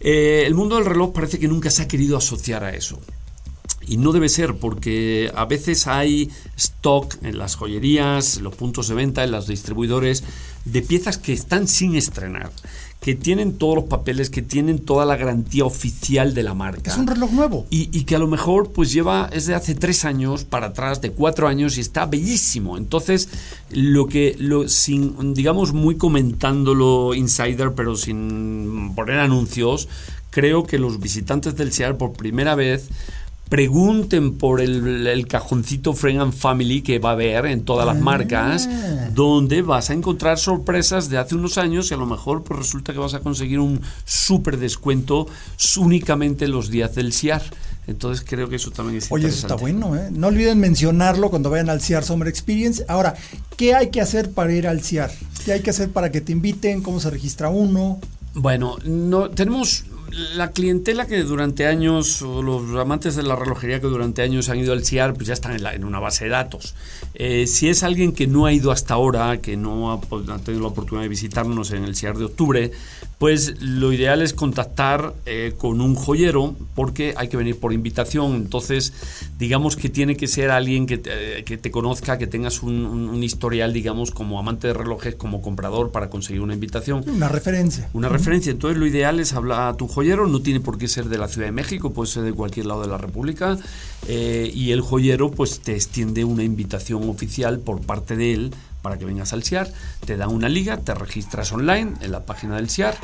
[0.00, 2.98] Eh, el mundo del reloj parece que nunca se ha querido asociar a eso.
[3.88, 8.88] Y no debe ser porque a veces hay stock en las joyerías, en los puntos
[8.88, 10.24] de venta, en los distribuidores,
[10.66, 12.50] de piezas que están sin estrenar,
[13.00, 16.90] que tienen todos los papeles, que tienen toda la garantía oficial de la marca.
[16.90, 17.66] Es un reloj nuevo.
[17.70, 21.12] Y, que a lo mejor pues lleva, es de hace tres años para atrás, de
[21.12, 22.76] cuatro años y está bellísimo.
[22.76, 23.28] Entonces,
[23.70, 29.88] lo que, lo, sin, digamos, muy comentándolo insider, pero sin poner anuncios,
[30.30, 32.88] creo que los visitantes del SEAR por primera vez
[33.48, 38.68] pregunten por el, cajoncito Friend and Family que va a haber en todas las marcas,
[38.68, 39.10] Ah.
[39.14, 42.92] donde vas a encontrar sorpresas de hace unos años y a lo mejor pues, resulta
[42.92, 45.26] que vas a conseguir un súper descuento
[45.78, 47.42] únicamente los días del CIAR.
[47.86, 50.08] Entonces creo que eso también es Oye, eso está bueno, ¿eh?
[50.10, 52.84] No olviden mencionarlo cuando vayan al CIAR Summer Experience.
[52.88, 53.14] Ahora,
[53.56, 55.12] ¿qué hay que hacer para ir al CIAR?
[55.44, 56.82] ¿Qué hay que hacer para que te inviten?
[56.82, 58.00] ¿Cómo se registra uno?
[58.34, 59.84] Bueno, no tenemos
[60.36, 64.58] la clientela que durante años, o los amantes de la relojería que durante años han
[64.58, 66.74] ido al CIAR, pues ya están en, la- en una base de datos.
[67.14, 70.62] Eh, si es alguien que no ha ido hasta ahora, que no ha, ha tenido
[70.62, 72.70] la oportunidad de visitarnos en el CIAR de octubre,
[73.18, 78.34] pues lo ideal es contactar eh, con un joyero porque hay que venir por invitación.
[78.36, 78.92] Entonces,
[79.38, 83.08] digamos que tiene que ser alguien que te, que te conozca, que tengas un, un-
[83.08, 87.88] un historial, digamos, como amante de relojes, como comprador para conseguir una invitación Una referencia.
[87.94, 88.52] una referencia.
[88.52, 91.26] Entonces lo ideal es hablar a tu joyero, no tiene por qué ser de la
[91.26, 93.58] Ciudad de México, puede ser de cualquier lado de la República,
[94.06, 98.98] eh, y el joyero pues te extiende una invitación oficial por parte de él para
[98.98, 99.72] que vengas al CIAR,
[100.04, 102.96] te dan una liga, te registras online en la página del CIAR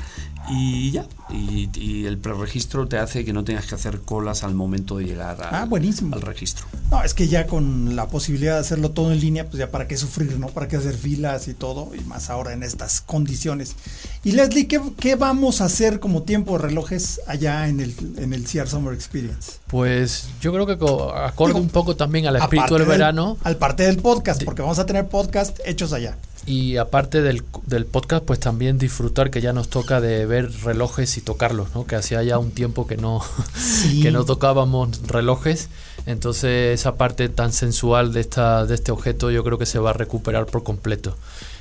[0.50, 4.54] y ya, y, y el preregistro te hace que no tengas que hacer colas al
[4.54, 6.14] momento de llegar al, Ah, buenísimo.
[6.16, 6.66] al registro.
[6.90, 9.86] No, es que ya con la posibilidad de hacerlo todo en línea, pues ya para
[9.88, 10.48] qué sufrir, ¿no?
[10.48, 13.76] Para qué hacer filas y todo, y más ahora en estas condiciones.
[14.24, 18.32] Y Leslie, ¿qué, qué vamos a hacer como tiempo de relojes allá en el, en
[18.34, 19.52] el CR Summer Experience?
[19.68, 23.56] Pues yo creo que co- acorde Digo, un poco también al espíritu del verano Al
[23.56, 26.18] parte del podcast, porque vamos a tener podcast hechos allá.
[26.44, 31.16] Y aparte del, del podcast, pues también disfrutar que ya nos toca de ver relojes
[31.16, 31.86] y tocarlos, ¿no?
[31.86, 33.22] Que hacía ya un tiempo que no,
[33.54, 34.00] Sí.
[34.02, 35.68] que no tocábamos relojes.
[36.04, 39.90] Entonces esa parte tan sensual de, esta, de este objeto yo creo que se va
[39.90, 41.16] a recuperar por completo.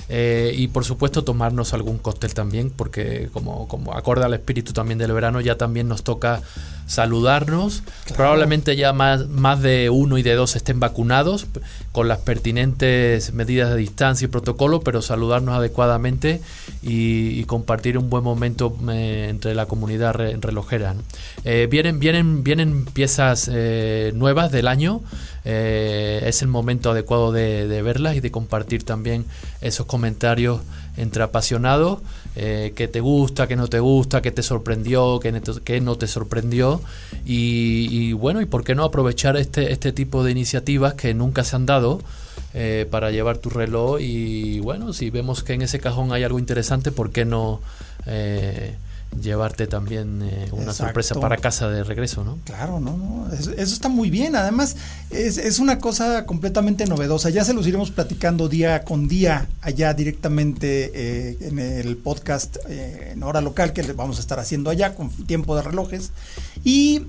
[0.10, 4.98] Eh, y por supuesto tomarnos algún cóctel también, porque como, como acorde al espíritu también
[4.98, 6.41] del verano, ya también nos toca
[6.88, 7.84] saludarnos.
[8.15, 11.48] Probablemente ya más, más de uno y de dos estén vacunados
[11.91, 16.41] con las pertinentes medidas de distancia y protocolo, pero saludarnos adecuadamente
[16.82, 20.94] y, y compartir un buen momento eh, entre la comunidad re- relojera.
[20.94, 21.02] ¿no?
[21.44, 25.02] Eh, vienen, vienen, vienen piezas eh, nuevas del año.
[25.44, 29.26] es el momento adecuado de, de verlas y de compartir también
[29.62, 30.62] esos comentarios
[30.97, 31.99] entre apasionados,
[32.36, 35.32] eh, que te gusta, que no te gusta, que te sorprendió, que,
[35.82, 36.82] no te sorprendió.
[37.25, 41.43] Y, y bueno, y por qué no aprovechar este, este tipo de iniciativas que nunca
[41.43, 42.01] se han dado
[42.54, 43.99] eh, para llevar tu reloj.
[44.01, 47.62] Y bueno, si vemos que en ese cajón hay algo interesante, ¿por qué no
[48.06, 48.75] eh,
[49.19, 50.86] llevarte también eh, una Exacto.
[50.86, 52.24] sorpresa para casa de regreso?
[52.24, 52.38] ¿no?
[52.45, 54.36] Claro, no, no, eso, eso está muy bien.
[54.36, 54.76] Además,
[55.10, 57.30] es, es una cosa completamente novedosa.
[57.30, 63.12] Ya se los iremos platicando día con día allá directamente eh, en el podcast eh,
[63.13, 66.12] en hora local que le vamos a estar haciendo allá con tiempo de relojes.
[66.63, 67.00] Y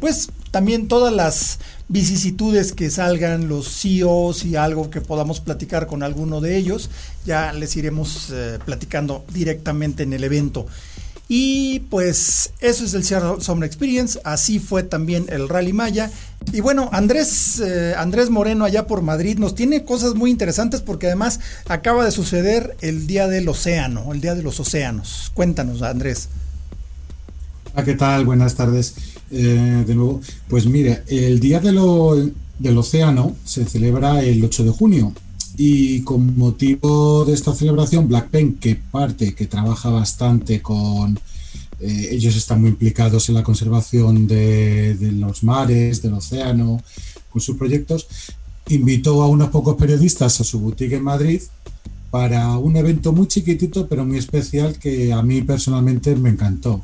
[0.00, 1.58] pues también todas las
[1.90, 6.88] vicisitudes que salgan, los CEOs y algo que podamos platicar con alguno de ellos,
[7.26, 10.66] ya les iremos eh, platicando directamente en el evento.
[11.28, 16.10] Y pues eso es el Seattle Summer Experience, así fue también el Rally Maya.
[16.52, 21.06] Y bueno, Andrés, eh, Andrés Moreno allá por Madrid nos tiene cosas muy interesantes porque
[21.06, 25.30] además acaba de suceder el Día del Océano, el Día de los Océanos.
[25.34, 26.28] Cuéntanos, Andrés.
[27.84, 28.24] ¿qué tal?
[28.24, 28.94] Buenas tardes.
[29.30, 32.16] Eh, de nuevo, pues mire, el Día de lo-
[32.58, 35.12] del Océano se celebra el 8 de junio
[35.56, 41.18] y con motivo de esta celebración, Blackpen, que parte, que trabaja bastante con...
[41.80, 46.82] eh, ellos están muy implicados en la conservación de, de los mares, del océano,
[47.30, 48.06] con sus proyectos,
[48.68, 51.40] invitó a unos pocos periodistas a su boutique en Madrid
[52.10, 56.82] para un evento muy chiquitito pero muy especial que a mí personalmente me encantó.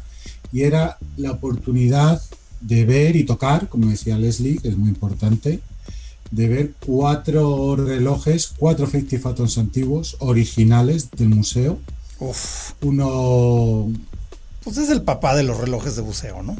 [0.52, 2.20] Y era la oportunidad
[2.60, 5.60] de ver y tocar, como decía Leslie, que es muy importante,
[6.30, 11.78] de ver cuatro relojes, cuatro 50 Fathoms antiguos, originales del museo.
[12.18, 13.90] Uf, Uno
[14.66, 16.56] pues es el papá de los relojes de buceo, ¿no?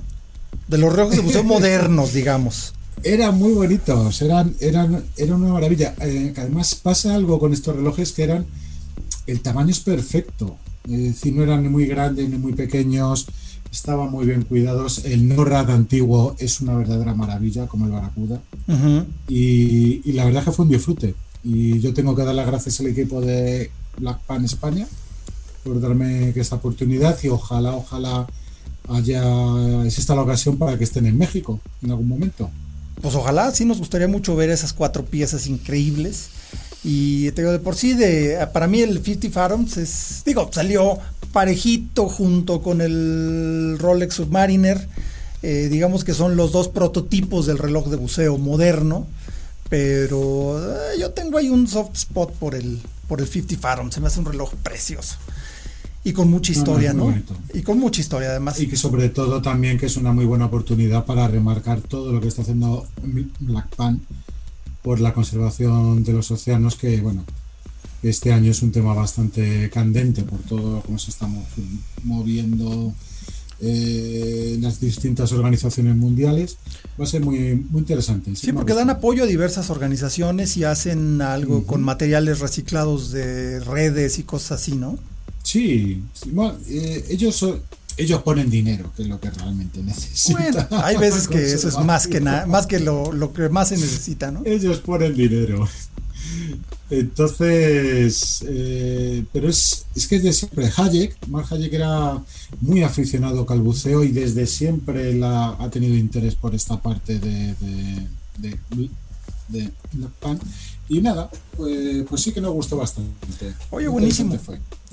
[0.69, 2.73] De los relojes de buceo modernos, digamos.
[3.03, 5.93] eran muy bonitos, eran, eran, era una maravilla.
[6.01, 8.47] Eh, además pasa algo con estos relojes que eran,
[9.27, 10.57] el tamaño es perfecto,
[10.89, 13.27] es decir, no eran ni muy grandes ni muy pequeños,
[13.71, 15.05] estaban muy bien cuidados.
[15.05, 18.41] El NORAD antiguo es una verdadera maravilla, como el Barracuda,
[19.29, 21.15] y, y la verdad que fue un disfrute.
[21.45, 24.87] Y yo tengo que dar las gracias al equipo de Black Pan España
[25.63, 28.27] por darme esta oportunidad y ojalá, ojalá
[28.89, 32.51] haya exista la ocasión para que estén en México en algún momento.
[33.03, 36.29] Pues ojalá, sí nos gustaría mucho ver esas cuatro piezas increíbles.
[36.83, 40.99] Y te digo, de por sí, de, para mí el 50 Fathoms es, digo, salió
[41.37, 44.89] parejito junto con el Rolex Submariner.
[45.43, 49.07] Eh, digamos que son los dos prototipos del reloj de buceo moderno,
[49.69, 54.01] pero eh, yo tengo ahí un soft spot por el, por el 50 Fathom, se
[54.01, 55.17] me hace un reloj precioso.
[56.05, 57.15] Y con mucha historia, ¿no?
[57.53, 58.59] Y con mucha historia además.
[58.59, 62.21] Y que sobre todo también que es una muy buena oportunidad para remarcar todo lo
[62.23, 62.87] que está haciendo
[63.41, 64.01] Black Pan
[64.81, 67.27] por la conservación de los océanos, que bueno,
[68.03, 71.29] este año es un tema bastante candente por todo cómo se está
[72.05, 72.95] moviendo
[73.61, 76.59] eh, las distintas organizaciones mundiales.
[77.01, 78.35] Va a ser muy, muy interesante.
[78.37, 84.19] Sí, porque dan apoyo a diversas organizaciones y hacen algo con materiales reciclados de redes
[84.19, 84.99] y cosas así, ¿no?
[85.43, 86.03] Sí,
[86.69, 87.45] eh, ellos
[87.97, 90.53] ellos ponen dinero, que es lo que realmente necesitan.
[90.53, 93.69] Bueno, hay veces que eso es más que nada, más que lo, lo, que más
[93.71, 94.43] se necesita, ¿no?
[94.45, 95.67] Ellos ponen dinero.
[96.89, 100.71] Entonces, eh, pero es, es que es de siempre.
[100.77, 102.23] Hayek, Mark Hayek era
[102.61, 107.55] muy aficionado al buceo y desde siempre la, ha tenido interés por esta parte de,
[108.39, 108.59] de,
[109.49, 109.71] de,
[110.21, 110.39] Pan.
[110.89, 113.55] Y nada, pues, pues, sí que nos gustó bastante.
[113.71, 114.39] Oye, buenísimo.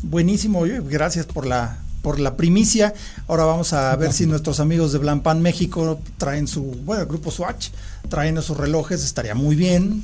[0.02, 2.94] Buenísimo, oye, gracias por la por la primicia.
[3.28, 7.32] Ahora vamos a ver si nuestros amigos de Blampan México traen su, bueno, el grupo
[7.32, 7.70] Swatch,
[8.10, 10.04] traen sus relojes, estaría muy bien.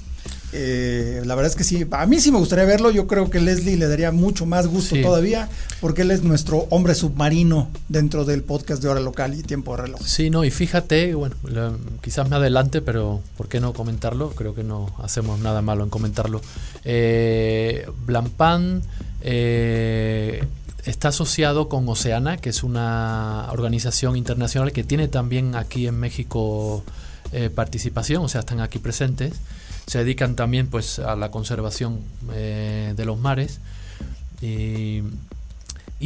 [0.51, 3.39] Eh, la verdad es que sí, a mí sí me gustaría verlo, yo creo que
[3.39, 5.47] Leslie le daría mucho más gusto todavía,
[5.79, 9.83] porque él es nuestro hombre submarino dentro del podcast de Hora Local y Tiempo de
[9.83, 10.01] Reloj.
[10.03, 11.35] Sí, no, y fíjate, bueno,
[12.01, 14.31] quizás me adelante, pero ¿por qué no comentarlo?
[14.31, 16.41] Creo que no hacemos nada malo en comentarlo.
[16.83, 18.81] Eh, Blampan
[19.21, 20.43] eh,
[20.85, 26.83] está asociado con Oceana, que es una organización internacional que tiene también aquí en México
[27.31, 29.33] eh, participación, o sea, están aquí presentes
[29.89, 32.02] se dedican también pues a la conservación
[32.34, 33.60] eh, de los mares.
[34.39, 35.02] Y,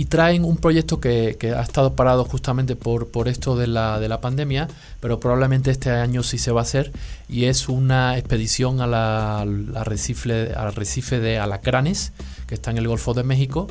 [0.08, 4.22] traen un proyecto que, ha estado parado justamente por, por esto de la, de la
[4.22, 4.70] pandemia,
[5.02, 6.92] pero probablemente este año sí se va a hacer
[7.28, 12.14] y es una expedición a la, al, arrecife, al arrecife de Alacranes,
[12.48, 13.68] que está en el Golfo de México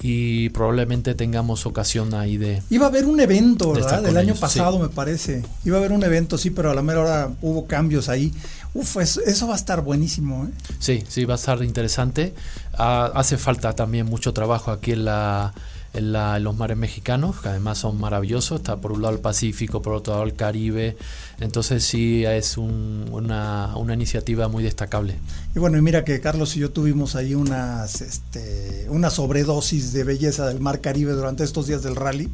[0.00, 2.62] y probablemente tengamos ocasión ahí de...
[2.70, 4.02] Iba a haber un evento, ¿verdad?
[4.02, 5.42] Del año pasado, me parece.
[5.64, 8.32] Iba a haber un evento, sí, pero a la mera hora hubo cambios ahí.
[8.74, 10.44] Uf, eso, va a estar buenísimo.
[10.44, 10.50] ¿eh?
[10.78, 12.34] Sí, sí, va a estar interesante.
[12.74, 15.52] Ah, hace falta también mucho trabajo aquí en la
[15.94, 18.60] en, los mares mexicanos, que además son maravillosos.
[18.60, 20.96] Está por un lado el Pacífico, por otro lado el Caribe.
[21.40, 25.16] Entonces sí es una, iniciativa muy destacable.
[25.54, 30.04] Y bueno, y mira que Carlos y yo tuvimos ahí unas, este, una sobredosis de
[30.04, 32.28] belleza del mar Caribe durante estos días del rally.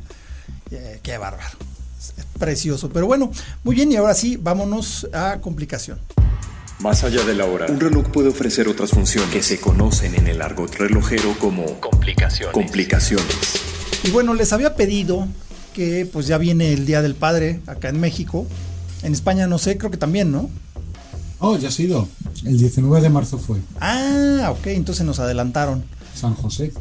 [0.71, 1.57] Eh, qué bárbaro.
[2.17, 2.91] Es precioso.
[2.91, 3.31] Pero bueno,
[3.63, 5.99] muy bien, y ahora sí, vámonos a complicación.
[6.81, 10.27] Más allá de la hora, un reloj puede ofrecer otras funciones que se conocen en
[10.27, 12.53] el argot relojero como complicaciones.
[12.53, 13.27] complicaciones.
[14.03, 15.27] Y bueno, les había pedido
[15.73, 18.47] que pues ya viene el Día del Padre acá en México.
[19.03, 20.51] En España no sé, creo que también, ¿no?
[21.39, 22.09] Oh, ya ha sido.
[22.45, 23.59] El 19 de marzo fue.
[23.81, 25.85] Ah, ok, entonces nos adelantaron.
[26.15, 26.73] San José.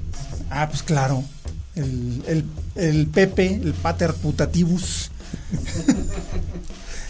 [0.50, 1.24] Ah, pues claro.
[1.76, 2.44] El, el,
[2.76, 5.12] el Pepe, el Pater Putativus.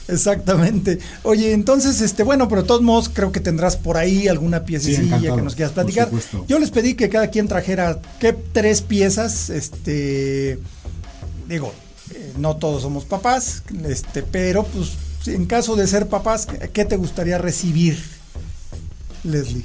[0.07, 0.99] Exactamente.
[1.23, 5.35] Oye, entonces, este, bueno, pero de todos modos, creo que tendrás por ahí alguna piececilla
[5.35, 6.09] que nos quieras platicar.
[6.47, 10.59] Yo les pedí que cada quien trajera ¿qué tres piezas, este,
[11.47, 11.73] digo,
[12.13, 14.91] eh, no todos somos papás, este, pero pues
[15.27, 18.01] en caso de ser papás, ¿qué te gustaría recibir,
[19.23, 19.63] Leslie?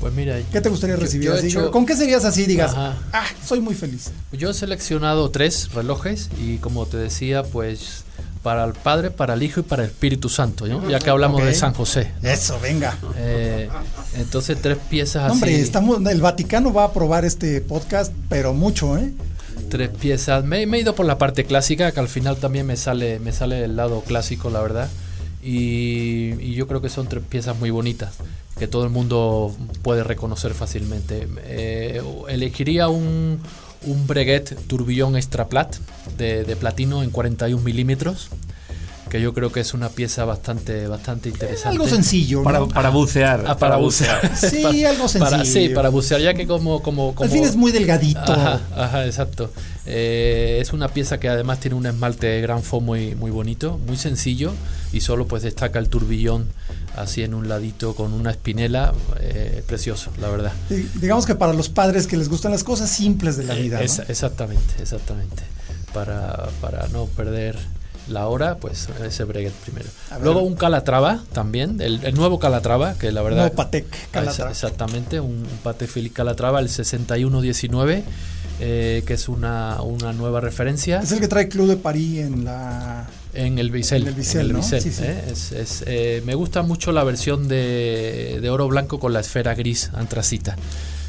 [0.00, 1.30] Pues mira, ¿qué te gustaría recibir?
[1.72, 2.44] ¿Con qué serías así?
[2.46, 4.10] Digas, ah, soy muy feliz.
[4.32, 8.04] Yo he seleccionado tres relojes y como te decía, pues
[8.44, 11.54] para el Padre, para el Hijo y para el Espíritu Santo, ya que hablamos de
[11.54, 12.12] San José.
[12.22, 12.96] Eso, venga.
[13.16, 13.70] Eh,
[14.18, 19.12] entonces, tres piezas Hombre, estamos, el Vaticano va a aprobar este podcast, pero mucho, ¿eh?
[19.70, 20.44] Tres piezas.
[20.44, 23.64] Me, he ido por la parte clásica, que al final también me sale, me sale
[23.64, 24.90] el lado clásico, la verdad.
[25.42, 28.12] Y, yo creo que son tres piezas muy bonitas,
[28.58, 31.26] que todo el mundo puede reconocer fácilmente.
[31.46, 33.40] Eh, elegiría un,
[33.86, 35.76] un Breguet Tourbillon Extra Plat
[36.16, 38.30] de, de platino en 41 milímetros
[39.14, 41.68] que yo creo que es una pieza bastante bastante interesante.
[41.68, 42.42] Algo sencillo.
[42.42, 43.44] Para, para bucear.
[43.46, 44.36] Ah, para, bucear.
[44.36, 45.30] sí, algo sencillo.
[45.30, 46.82] Para, sí, para bucear, ya que como...
[46.82, 48.32] como, como Al fin es muy delgadito.
[48.32, 49.52] Ajá, exacto.
[49.86, 53.96] Eh, es una pieza que además tiene un esmalte gran fo muy, muy bonito, muy
[53.96, 54.52] sencillo
[54.92, 56.48] y solo pues destaca el turbillón
[56.96, 60.52] así en un ladito con una espinela, eh, precioso, la verdad.
[60.94, 63.80] digamos que para los padres que les gustan las cosas simples de la vida.
[63.80, 65.44] exactamente, exactamente.
[65.94, 67.56] Para, para no perder
[68.08, 69.88] la hora, pues ese Breguet primero.
[70.22, 73.50] Luego un Calatrava también, el, nuevo Calatrava, que la verdad...
[73.50, 74.50] No, Patek Calatrava.
[74.50, 78.04] Exactamente, un, Patek Philippe Calatrava, el 6119,
[78.60, 81.00] eh, que es una, una nueva referencia.
[81.00, 84.02] Es el que trae Club de París en la En el bisel.
[84.02, 84.62] En el bisel, ¿no?
[84.62, 84.90] Sí, sí.
[85.02, 85.24] ¿eh?
[85.30, 89.54] Es- es, eh, me gusta mucho la versión de, de oro blanco con la esfera
[89.54, 90.56] gris antracita.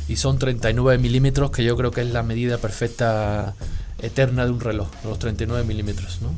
[0.07, 3.55] Y son 39 milímetros, que yo creo que es la medida perfecta
[4.01, 6.19] eterna de un reloj, los 39 milímetros.
[6.21, 6.33] ¿no?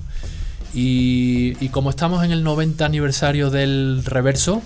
[0.74, 4.62] Y, y como estamos en el 90 aniversario del reverso,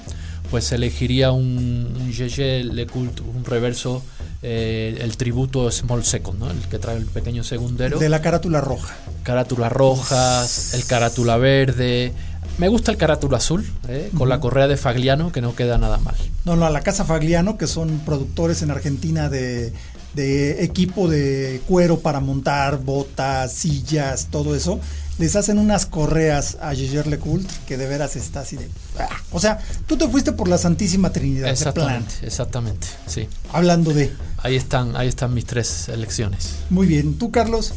[0.50, 4.04] pues elegiría un, un GG LeCoultre, un reverso,
[4.42, 6.52] eh, el tributo Small Second, ¿no?
[6.52, 8.94] el que trae el pequeño segundero De la carátula roja.
[9.24, 12.12] carátula roja, el carátula verde.
[12.58, 14.12] Me gusta el carátula azul, ¿eh?
[14.18, 16.16] con la correa de Fagliano, que no queda nada mal.
[16.44, 19.72] No, no, a la Casa Fagliano, que son productores en Argentina de,
[20.14, 24.80] de equipo de cuero para montar botas, sillas, todo eso.
[25.20, 28.68] Les hacen unas correas a Giger LeCoultre que de veras está así de.
[29.00, 29.10] ¡ah!
[29.32, 31.52] O sea, tú te fuiste por la Santísima Trinidad de.
[31.52, 33.28] Exactamente, exactamente, sí.
[33.52, 34.12] Hablando de.
[34.38, 36.56] Ahí están, ahí están mis tres elecciones.
[36.70, 37.20] Muy bien.
[37.20, 37.74] ¿Tú, Carlos?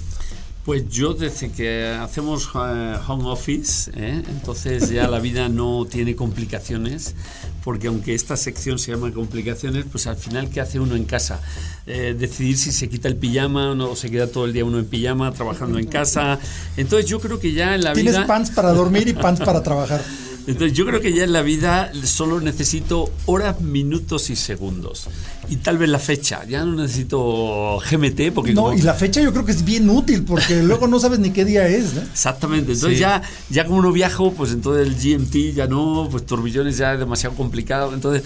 [0.64, 4.22] Pues yo desde que hacemos eh, home office, ¿eh?
[4.30, 7.14] entonces ya la vida no tiene complicaciones,
[7.62, 11.42] porque aunque esta sección se llama complicaciones, pues al final, ¿qué hace uno en casa?
[11.86, 14.78] Eh, decidir si se quita el pijama o no se queda todo el día uno
[14.78, 16.38] en pijama trabajando en casa.
[16.78, 18.26] Entonces yo creo que ya en la Tienes vida...
[18.26, 20.02] pants para dormir y pants para trabajar.
[20.46, 25.06] Entonces yo creo que ya en la vida solo necesito horas, minutos y segundos.
[25.48, 26.44] Y tal vez la fecha.
[26.46, 28.52] Ya no necesito GMT porque...
[28.54, 31.18] No, como- y la fecha yo creo que es bien útil porque luego no sabes
[31.18, 31.94] ni qué día es.
[31.94, 32.02] ¿no?
[32.02, 33.00] Exactamente, entonces Sí.
[33.00, 36.98] ya, ya como no viajo, pues entonces el GMT ya no, pues turbillones ya es
[36.98, 37.94] demasiado complicado.
[37.94, 38.22] Entonces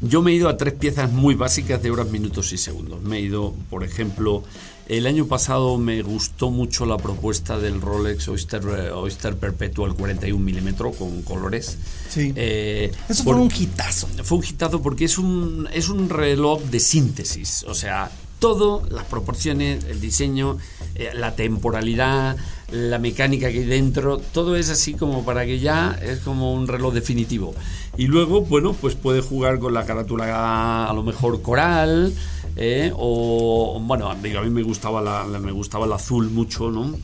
[0.00, 3.02] yo me he ido a tres piezas muy básicas de horas, minutos y segundos.
[3.02, 4.44] Me he ido, por ejemplo,
[4.88, 10.42] el año pasado me gustó mucho la propuesta del Rolex Oyster, eh, Oyster Perpetual 41
[10.42, 11.76] milímetros con colores.
[12.08, 12.32] Sí.
[12.36, 14.08] Eh, Eso por- fue un hitazo.
[14.24, 17.64] fue un hitazo porque es un, es un reloj de síntesis.
[17.68, 20.58] O sea, todo, las proporciones, el diseño,
[20.94, 22.36] eh, la temporalidad,
[22.70, 26.68] la mecánica que hay dentro, todo es así como para que ya es como un
[26.68, 27.54] reloj definitivo.
[27.96, 32.14] Y luego, bueno, pues puede jugar con la carátula a lo mejor coral.
[32.58, 36.70] Eh, o bueno, digo, a mí me gustaba la, la- me gustaba el azul mucho,
[36.70, 36.94] ¿no?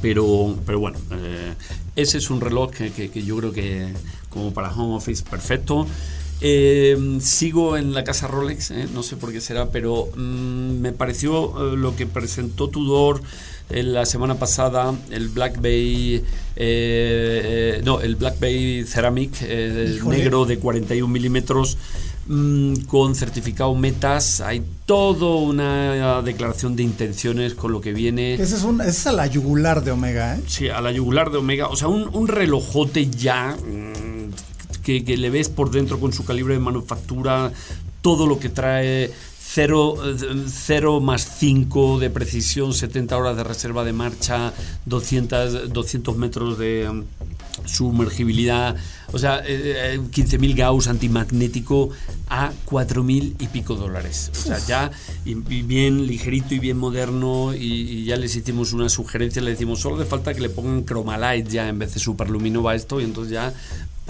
[0.00, 1.54] Pero, pero bueno, eh,
[1.94, 3.88] ese es un reloj que, que- que yo creo que
[4.30, 5.86] como para home office perfecto.
[6.44, 11.76] Eh, sigo en la casa Rolex, no sé por qué será, pero mm, me pareció
[11.76, 13.22] lo que presentó Tudor
[13.70, 16.22] eh, la semana pasada, el Black Bay, eh,
[16.56, 21.78] eh, no, el Black Bay Ceramic eh, negro de 41 milímetros
[22.26, 24.40] mm, con certificado metas.
[24.40, 28.34] Hay toda una declaración de intenciones con lo que viene.
[28.34, 30.40] Ese es, un, ese es a la yugular de Omega, ¿eh?
[30.46, 31.68] Sí, a la yugular de Omega.
[31.68, 36.24] O sea, un, un relojote ya mm, que, que le ves por dentro con su
[36.24, 37.52] calibre de manufactura,
[38.00, 39.10] todo lo que trae.
[39.54, 44.52] 0, más 5 de precisión, 70 horas de reserva de marcha,
[44.86, 47.02] 200, 200 metros de mm,
[47.64, 48.76] sumergibilidad,
[49.12, 51.90] o sea, eh, eh, 15.000 Gauss antimagnético
[52.28, 54.30] a 4.000 y pico dólares.
[54.32, 54.90] O sea, ya
[55.24, 59.50] y, y bien ligerito y bien moderno y, y ya les hicimos una sugerencia, le
[59.50, 63.04] decimos, solo hace falta que le pongan Chromalight ya en vez de Superluminova esto y
[63.04, 63.52] entonces ya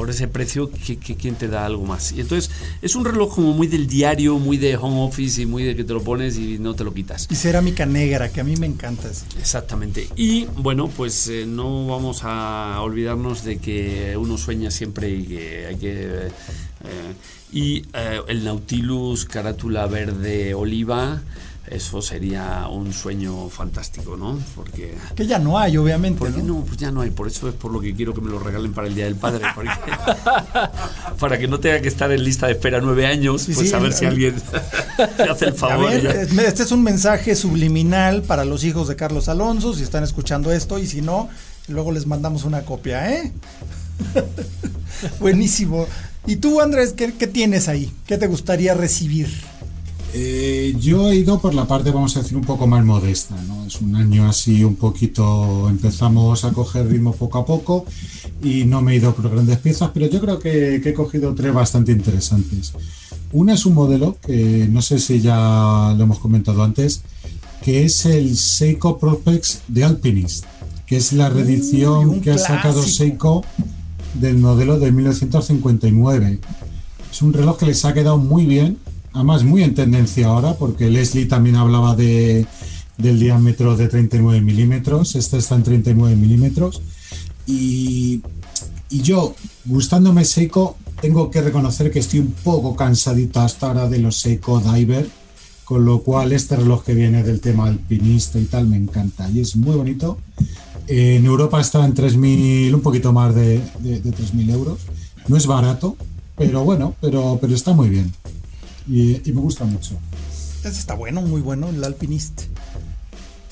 [0.02, 2.10] por ese precio, ¿qui- qui- ¿quién te da algo más?
[2.10, 2.50] Y entonces
[2.82, 5.84] es un reloj como muy del diario, muy de home office y muy de que
[5.84, 7.28] te lo pones y no te lo quitas.
[7.30, 9.24] Y cerámica negra, que a mí me encanta eso.
[9.38, 10.08] Exactamente.
[10.16, 15.66] Y bueno, pues eh, no vamos a olvidarnos de que uno sueña siempre y que
[15.66, 15.92] hay que...
[15.94, 17.14] eh,
[17.52, 21.22] y eh, el Nautilus carátula verde oliva,
[21.68, 24.38] eso sería un sueño fantástico, ¿no?
[24.56, 24.94] Porque...
[25.14, 26.18] Que ya no hay, obviamente.
[26.18, 26.58] ¿Por qué ¿no?
[26.58, 26.64] no?
[26.64, 27.10] Pues ya no hay.
[27.10, 29.14] Por eso es por lo que quiero que me lo regalen para el Día del
[29.16, 29.44] Padre.
[29.54, 29.70] porque-
[31.18, 33.78] para que no tenga que estar en lista de espera nueve años, pues sí, a
[33.78, 34.34] ver si alguien
[35.18, 35.90] me hace el A favor.
[35.90, 40.02] ver, eh, este es un mensaje subliminal para los hijos de Carlos Alonso, si están
[40.04, 41.28] escuchando esto, y si no,
[41.68, 43.32] luego les mandamos una copia, ¿eh?
[45.20, 45.86] Buenísimo.
[46.26, 47.92] ¿Y tú, Andrés, qué, qué tienes ahí?
[48.06, 49.28] ¿Qué te gustaría recibir?
[50.14, 53.64] Eh, yo he ido por la parte, vamos a decir, un poco más modesta, ¿no?
[53.66, 57.86] Es un año así un poquito, empezamos a coger ritmo poco a poco
[58.42, 61.34] y no me he ido por grandes piezas, pero yo creo que, que he cogido
[61.34, 62.74] tres bastante interesantes.
[63.32, 67.02] Una es un modelo que no sé si ya lo hemos comentado antes,
[67.62, 70.44] que es el Seiko Propex de Alpinist,
[70.86, 72.82] que es la reedición que ha sacado.
[72.82, 73.44] Seiko
[74.14, 76.40] del modelo de 1959.
[77.10, 78.78] Es un reloj que les ha quedado muy bien,
[79.12, 82.46] además muy en tendencia ahora, porque Leslie también hablaba de,
[82.98, 86.82] del diámetro de 39 milímetros, este está en 39 milímetros.
[87.46, 88.22] Y,
[88.90, 89.34] y yo,
[89.64, 94.60] gustándome Seiko, tengo que reconocer que estoy un poco cansadito hasta ahora de los Seiko
[94.60, 95.08] Diver,
[95.64, 99.40] con lo cual este reloj que viene del tema alpinista y tal me encanta y
[99.40, 100.18] es muy bonito.
[100.86, 104.80] En Europa está en 3.000, un poquito más de, de, 3.000 euros.
[105.28, 105.96] No es barato,
[106.36, 108.12] pero bueno, pero, pero está muy bien.
[108.88, 109.98] Y, me gusta mucho.
[110.64, 112.42] Está bueno, muy bueno, el Alpinist.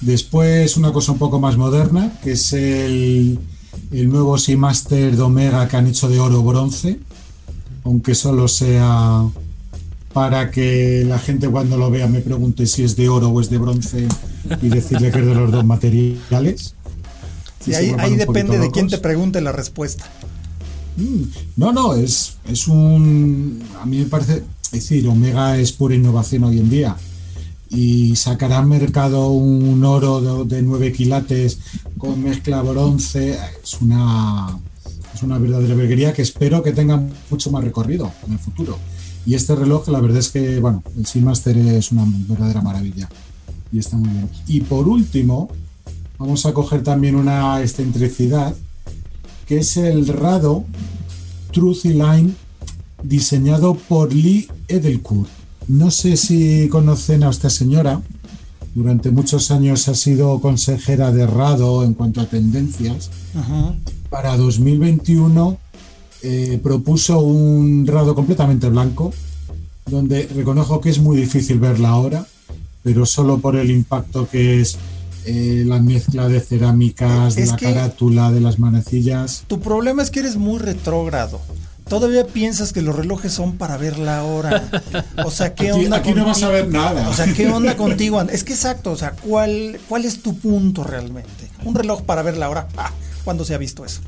[0.01, 3.39] Después una cosa un poco más moderna, que es el,
[3.93, 7.01] el nuevo Seamaster de Omega que han hecho de oro bronce,
[7.85, 9.29] aunque solo sea
[10.13, 13.51] para que la gente cuando lo vea me pregunte si es de oro o es
[13.51, 14.09] de bronce
[14.61, 16.75] y decirle que es de los dos materiales.
[17.65, 20.05] Sí, ahí, depende de quién te pregunte la respuesta.
[20.97, 21.23] Mm,
[21.57, 23.63] no, no, es, es un...
[23.81, 24.43] A mí me parece...
[24.73, 26.97] Es decir, Omega es pura innovación hoy en día
[27.71, 31.59] y sacará al mercado un oro de, 9 quilates
[31.99, 33.37] con mezcla bronce.
[33.63, 34.57] Es una,
[35.13, 38.79] es una verdadera verguería que espero que tenga mucho más recorrido en el futuro.
[39.27, 43.09] Y este reloj, la verdad es que, bueno, el Seamaster es una verdadera maravilla
[43.73, 44.29] y está muy bien.
[44.47, 45.51] Y por último,
[46.17, 48.55] vamos a coger también una excentricidad
[49.47, 50.65] que es el Rado
[51.53, 52.35] Truth Line
[53.03, 55.29] diseñado por Lee Edelcourt.
[55.69, 58.01] No sé si conocen a esta señora.
[58.75, 63.11] Durante muchos años ha sido consejera de Rado en cuanto a tendencias.
[64.09, 65.59] Para 2021
[66.23, 69.13] eh, propuso un Rado completamente blanco,
[69.87, 72.27] donde reconozco que es muy difícil verla ahora,
[72.83, 74.77] pero solo por el impacto que es
[75.27, 79.45] eh, la mezcla de cerámicas, de la carátula, de las manecillas.
[79.47, 81.41] Tu problema es que eres muy retrógrado.
[81.91, 84.63] Todavía piensas que los relojes son para ver la hora.
[85.25, 85.97] O sea, ¿qué onda?
[85.97, 87.09] Aquí no vas a ver nada.
[87.09, 88.23] O sea, ¿qué onda contigo?
[88.23, 91.51] Es que exacto, o sea, ¿cuál, cuál es tu punto realmente?
[91.65, 92.69] Un reloj para ver la hora.
[92.77, 92.93] Ah,
[93.25, 94.03] ¿Cuándo se ha visto eso?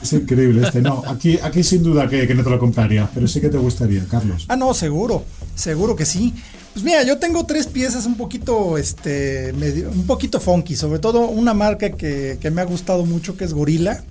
[0.00, 0.80] Es increíble este.
[0.80, 3.58] No, aquí, aquí sin duda que, que, no te lo compraría, pero sí que te
[3.58, 4.46] gustaría, Carlos.
[4.46, 5.24] Ah, no, seguro,
[5.56, 6.32] seguro que sí.
[6.72, 11.26] Pues mira, yo tengo tres piezas un poquito, este, medio, un poquito funky, sobre todo
[11.26, 14.04] una marca que, que me ha gustado mucho, que es Gorilla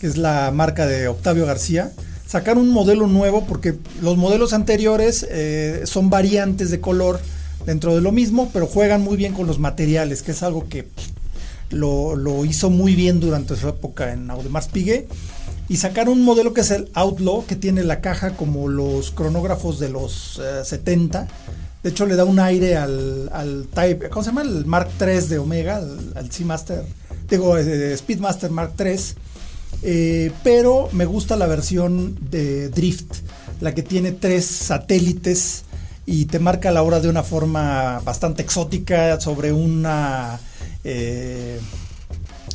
[0.00, 1.92] que es la marca de Octavio García,
[2.26, 7.20] sacar un modelo nuevo porque los modelos anteriores eh, son variantes de color
[7.66, 10.86] dentro de lo mismo, pero juegan muy bien con los materiales, que es algo que
[11.70, 15.08] lo, hizo muy bien durante su época en Audemars Piguet.
[15.70, 19.78] Y sacar un modelo que es el Outlaw, que tiene la caja como los cronógrafos
[19.78, 21.22] de los 70.
[21.22, 21.26] Eh,
[21.82, 24.42] de hecho, le da un aire al, Type, ¿cómo se llama?
[24.42, 25.76] El Mark III de Omega,
[26.14, 26.84] al, Seamaster,
[27.28, 28.96] digo, eh, Speedmaster Mark III
[29.82, 33.14] eh, pero me gusta la versión de Drift,
[33.60, 35.64] la que tiene tres satélites
[36.06, 40.40] y te marca la hora de una forma bastante exótica sobre una,
[40.82, 41.60] eh,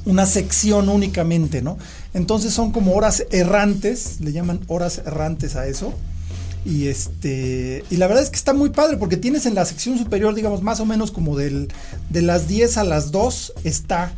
[0.05, 1.77] una sección únicamente, ¿no?
[2.13, 5.93] Entonces son como horas errantes, le llaman horas errantes a eso.
[6.65, 7.83] Y este.
[7.89, 10.63] Y la verdad es que está muy padre porque tienes en la sección superior, digamos,
[10.63, 11.67] más o menos como del,
[12.09, 14.13] de las 10 a las 2 está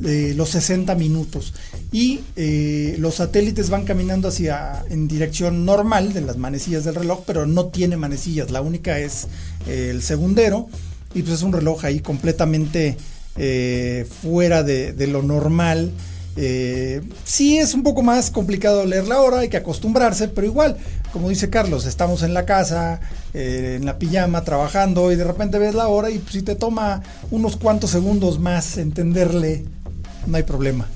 [0.00, 1.54] los 60 minutos.
[1.92, 7.22] Y eh, los satélites van caminando hacia en dirección normal de las manecillas del reloj,
[7.26, 8.50] pero no tiene manecillas.
[8.50, 9.26] La única es
[9.66, 10.68] eh, el segundero.
[11.14, 12.96] Y pues es un reloj ahí completamente
[13.36, 15.90] eh, fuera de, lo normal.
[17.24, 20.76] sí es un poco más complicado leer la hora, hay que acostumbrarse, pero igual,
[21.12, 23.00] como dice Carlos, estamos en la casa,
[23.34, 27.02] en la pijama, trabajando y de repente ves la hora y pues, si te toma
[27.32, 29.64] unos cuantos segundos más entenderle
[30.26, 30.88] no hay problema.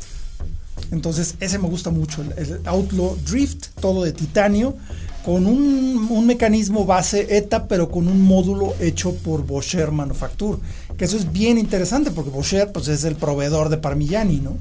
[0.91, 4.77] Entonces, ese me gusta mucho, el, Outlaw Drift, todo de titanio,
[5.25, 10.59] con un, mecanismo base ETA, pero con un módulo hecho por Boscher Manufacture.
[10.97, 14.57] Que eso es bien interesante, porque Boscher pues, es el proveedor de Parmigiani, ¿no?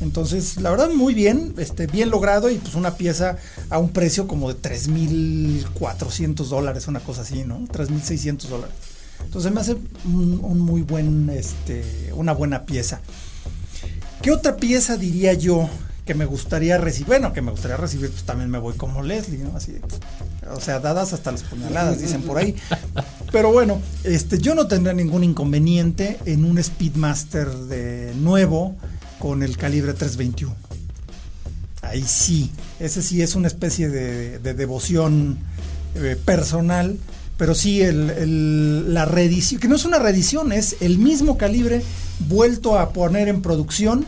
[0.00, 3.38] Entonces, la verdad, muy bien, este, bien logrado y pues una pieza
[3.70, 7.60] a un precio como de 3.400 dólares, una cosa así, ¿no?
[7.68, 8.74] 3.600 dólares.
[9.24, 11.84] Entonces me hace un, un, muy buen, este,
[12.14, 13.00] una buena pieza.
[14.24, 15.68] ¿Qué otra pieza diría yo
[16.06, 17.08] que me gustaría recibir?
[17.08, 19.54] Bueno, que me gustaría recibir, pues también me voy como Leslie, ¿no?
[19.54, 19.76] Así,
[20.50, 22.56] o sea, dadas hasta las puñaladas, dicen por ahí.
[23.32, 28.76] Pero bueno, este, yo no tendría ningún inconveniente en un Speedmaster de nuevo
[29.18, 30.56] con el calibre 321.
[31.82, 32.50] Ahí sí,
[32.80, 35.36] ese sí es una especie de, devoción
[35.96, 36.96] eh, personal
[37.36, 41.82] pero sí la reedición, que no es una reedición, es el mismo calibre
[42.20, 44.06] vuelto a poner en producción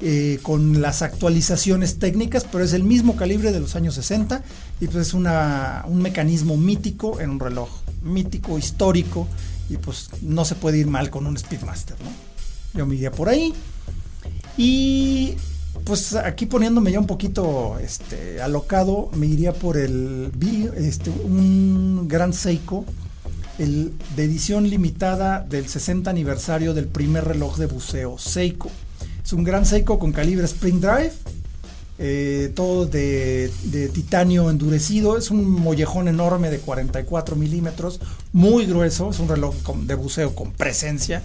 [0.00, 4.42] eh, con las actualizaciones técnicas, pero es el mismo calibre de los años 60
[4.80, 7.70] y pues es una, un mecanismo mítico en un reloj,
[8.02, 9.26] mítico, histórico
[9.70, 11.96] y pues no se puede ir mal con un Speedmaster.
[12.74, 13.54] Yo me iría por ahí
[14.58, 15.34] y
[15.84, 20.30] pues aquí poniéndome ya un poquito este, alocado, me iría por el
[20.76, 22.84] este, un Gran Seiko
[23.58, 28.70] el, de edición limitada del 60 aniversario del primer reloj de buceo Seiko.
[29.24, 31.12] Es un Gran Seiko con calibre Spring Drive.
[31.98, 33.50] eh, todo de,
[33.92, 35.16] titanio endurecido.
[35.16, 38.00] Es un mollejón enorme de 44 milímetros.
[38.32, 39.10] Muy grueso.
[39.10, 41.22] Es un reloj de buceo con presencia.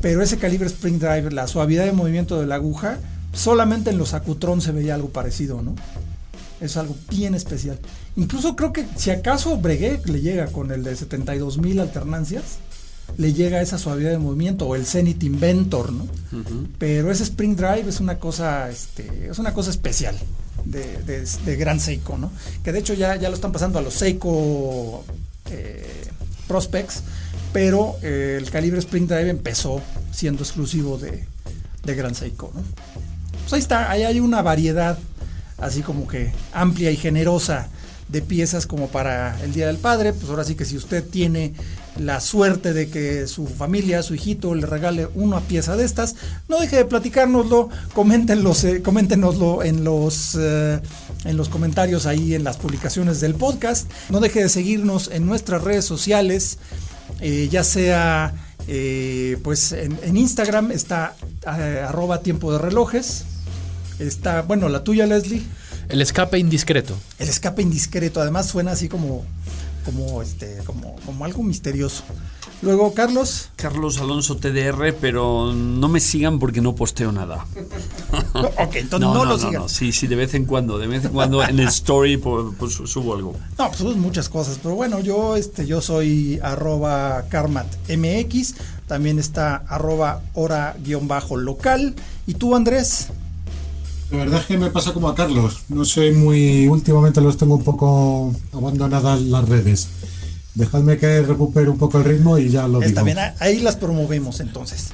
[0.00, 2.98] Pero ese calibre Spring Drive, la suavidad de movimiento de la aguja,
[3.32, 5.74] solamente en los Acutron se veía algo parecido, ¿no?
[6.60, 7.78] Es algo bien especial.
[8.16, 12.42] Incluso creo que si acaso Breguet le llega con el de 72.000 alternancias,
[13.18, 16.06] le llega esa suavidad de movimiento o el Zenith Inventor, ¿no?
[16.78, 20.16] Pero ese Spring Drive es una cosa, este, es una cosa especial
[20.64, 22.30] de, de- de Gran Seiko, ¿no?
[22.64, 25.04] Que de hecho ya, ya lo están pasando a los Seiko
[25.50, 26.04] eh,
[26.48, 27.02] Prospects,
[27.52, 29.80] pero eh, el calibre Spring Drive empezó
[30.12, 31.24] siendo exclusivo de,
[31.84, 32.62] de Gran Seiko, ¿no?
[33.42, 34.98] Pues ahí está, ahí hay una variedad
[35.58, 37.68] así como que amplia y generosa
[38.08, 40.12] de piezas como para el Día del Padre.
[40.12, 41.54] Pues ahora sí que si usted tiene
[41.98, 46.14] la suerte de que su familia, su hijito le regale una pieza de estas,
[46.48, 50.80] no deje de platicárnoslo, eh, coméntenoslo en los, eh,
[51.24, 53.90] en los comentarios ahí en las publicaciones del podcast.
[54.10, 56.58] No deje de seguirnos en nuestras redes sociales,
[57.20, 58.34] eh, ya sea
[58.68, 63.24] eh, pues en, en Instagram está arroba tiempo de relojes.
[63.98, 65.42] Está, bueno, la tuya, Leslie.
[65.88, 66.94] El escape indiscreto.
[67.18, 69.24] El escape indiscreto, además suena así como,
[69.84, 72.02] como, este, como, como algo misterioso.
[72.62, 73.50] Luego, Carlos.
[73.56, 77.46] Carlos Alonso TDR, pero no me sigan porque no posteo nada.
[78.34, 79.68] No, ok, entonces no, lo sigan.
[79.68, 82.72] Sí, sí, de vez en cuando, de vez en cuando en el story pues, pues,
[82.72, 83.36] subo algo.
[83.58, 88.54] No, pues subes muchas cosas, pero bueno, yo, este, yo soy arroba karmatmx,
[88.86, 91.94] también está arroba hora guion bajo local.
[92.26, 93.08] ¿Y tú, Andrés?
[94.10, 95.62] La verdad es que me pasa como a Carlos.
[95.68, 96.68] No soy muy.
[96.68, 99.88] Últimamente los tengo un poco abandonadas las redes.
[100.54, 103.04] Dejadme que recupere un poco el ritmo y ya lo Está digo.
[103.04, 104.86] bien, ah, ahí las promovemos entonces.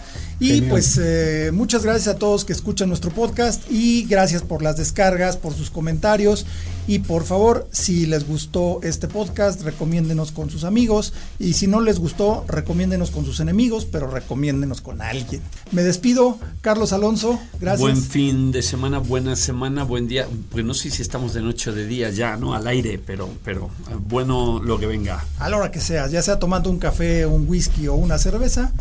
[0.42, 0.70] Y Genial.
[0.70, 5.36] pues eh, muchas gracias a todos que escuchan nuestro podcast y gracias por las descargas,
[5.36, 6.46] por sus comentarios
[6.88, 11.80] y por favor, si les gustó este podcast, recomiéndenos con sus amigos y si no
[11.80, 15.42] les gustó, recomiéndenos con sus enemigos, pero recomiéndenos con alguien.
[15.70, 17.80] Me despido, Carlos Alonso, gracias.
[17.80, 20.26] Buen fin de semana, buena semana, buen día.
[20.50, 22.52] Pues no sé si estamos de noche o de día ya, ¿no?
[22.52, 25.24] Al aire, pero, pero eh, bueno lo que venga.
[25.38, 28.72] A la hora que sea, ya sea tomando un café, un whisky o una cerveza.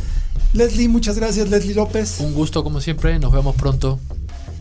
[0.54, 2.20] Leslie, muchas gracias, Leslie López.
[2.20, 3.18] Un gusto como siempre.
[3.20, 3.99] Nos vemos pronto.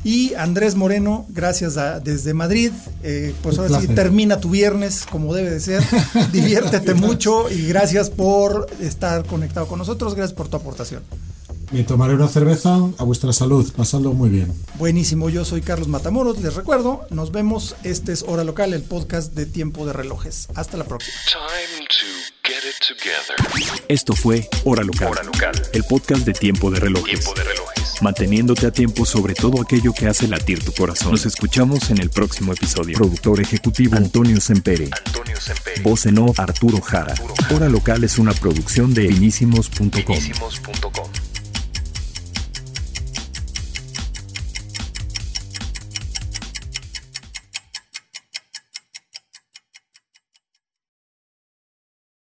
[0.03, 2.71] Y Andrés Moreno, gracias a- desde Madrid.
[3.03, 5.83] Eh, pues Un ahora sí, termina tu viernes como debe de ser.
[6.33, 10.15] Diviértete mucho y gracias por estar conectado con nosotros.
[10.15, 11.03] Gracias por tu aportación.
[11.71, 13.73] Me tomaré una cerveza a vuestra salud.
[13.73, 14.53] Pasadlo muy bien.
[14.77, 16.41] Buenísimo, yo soy Carlos Matamoros.
[16.41, 17.77] Les recuerdo, nos vemos.
[17.85, 20.49] Este es Hora Local, el podcast de Tiempo de Relojes.
[20.57, 21.17] Hasta la próxima.
[21.31, 22.07] Time to
[22.43, 23.85] get it together.
[23.87, 25.13] Esto fue Hora Local,
[25.73, 27.25] el podcast de Tiempo de Relojes.
[28.01, 31.13] Manteniéndote a tiempo sobre todo aquello que hace latir tu corazón.
[31.13, 32.97] Nos escuchamos en el próximo episodio.
[32.97, 34.91] Productor ejecutivo Antonio Sempere.
[35.85, 37.15] Voz en off Arturo Jara.
[37.55, 40.19] Hora Local es una producción de finísimos.com.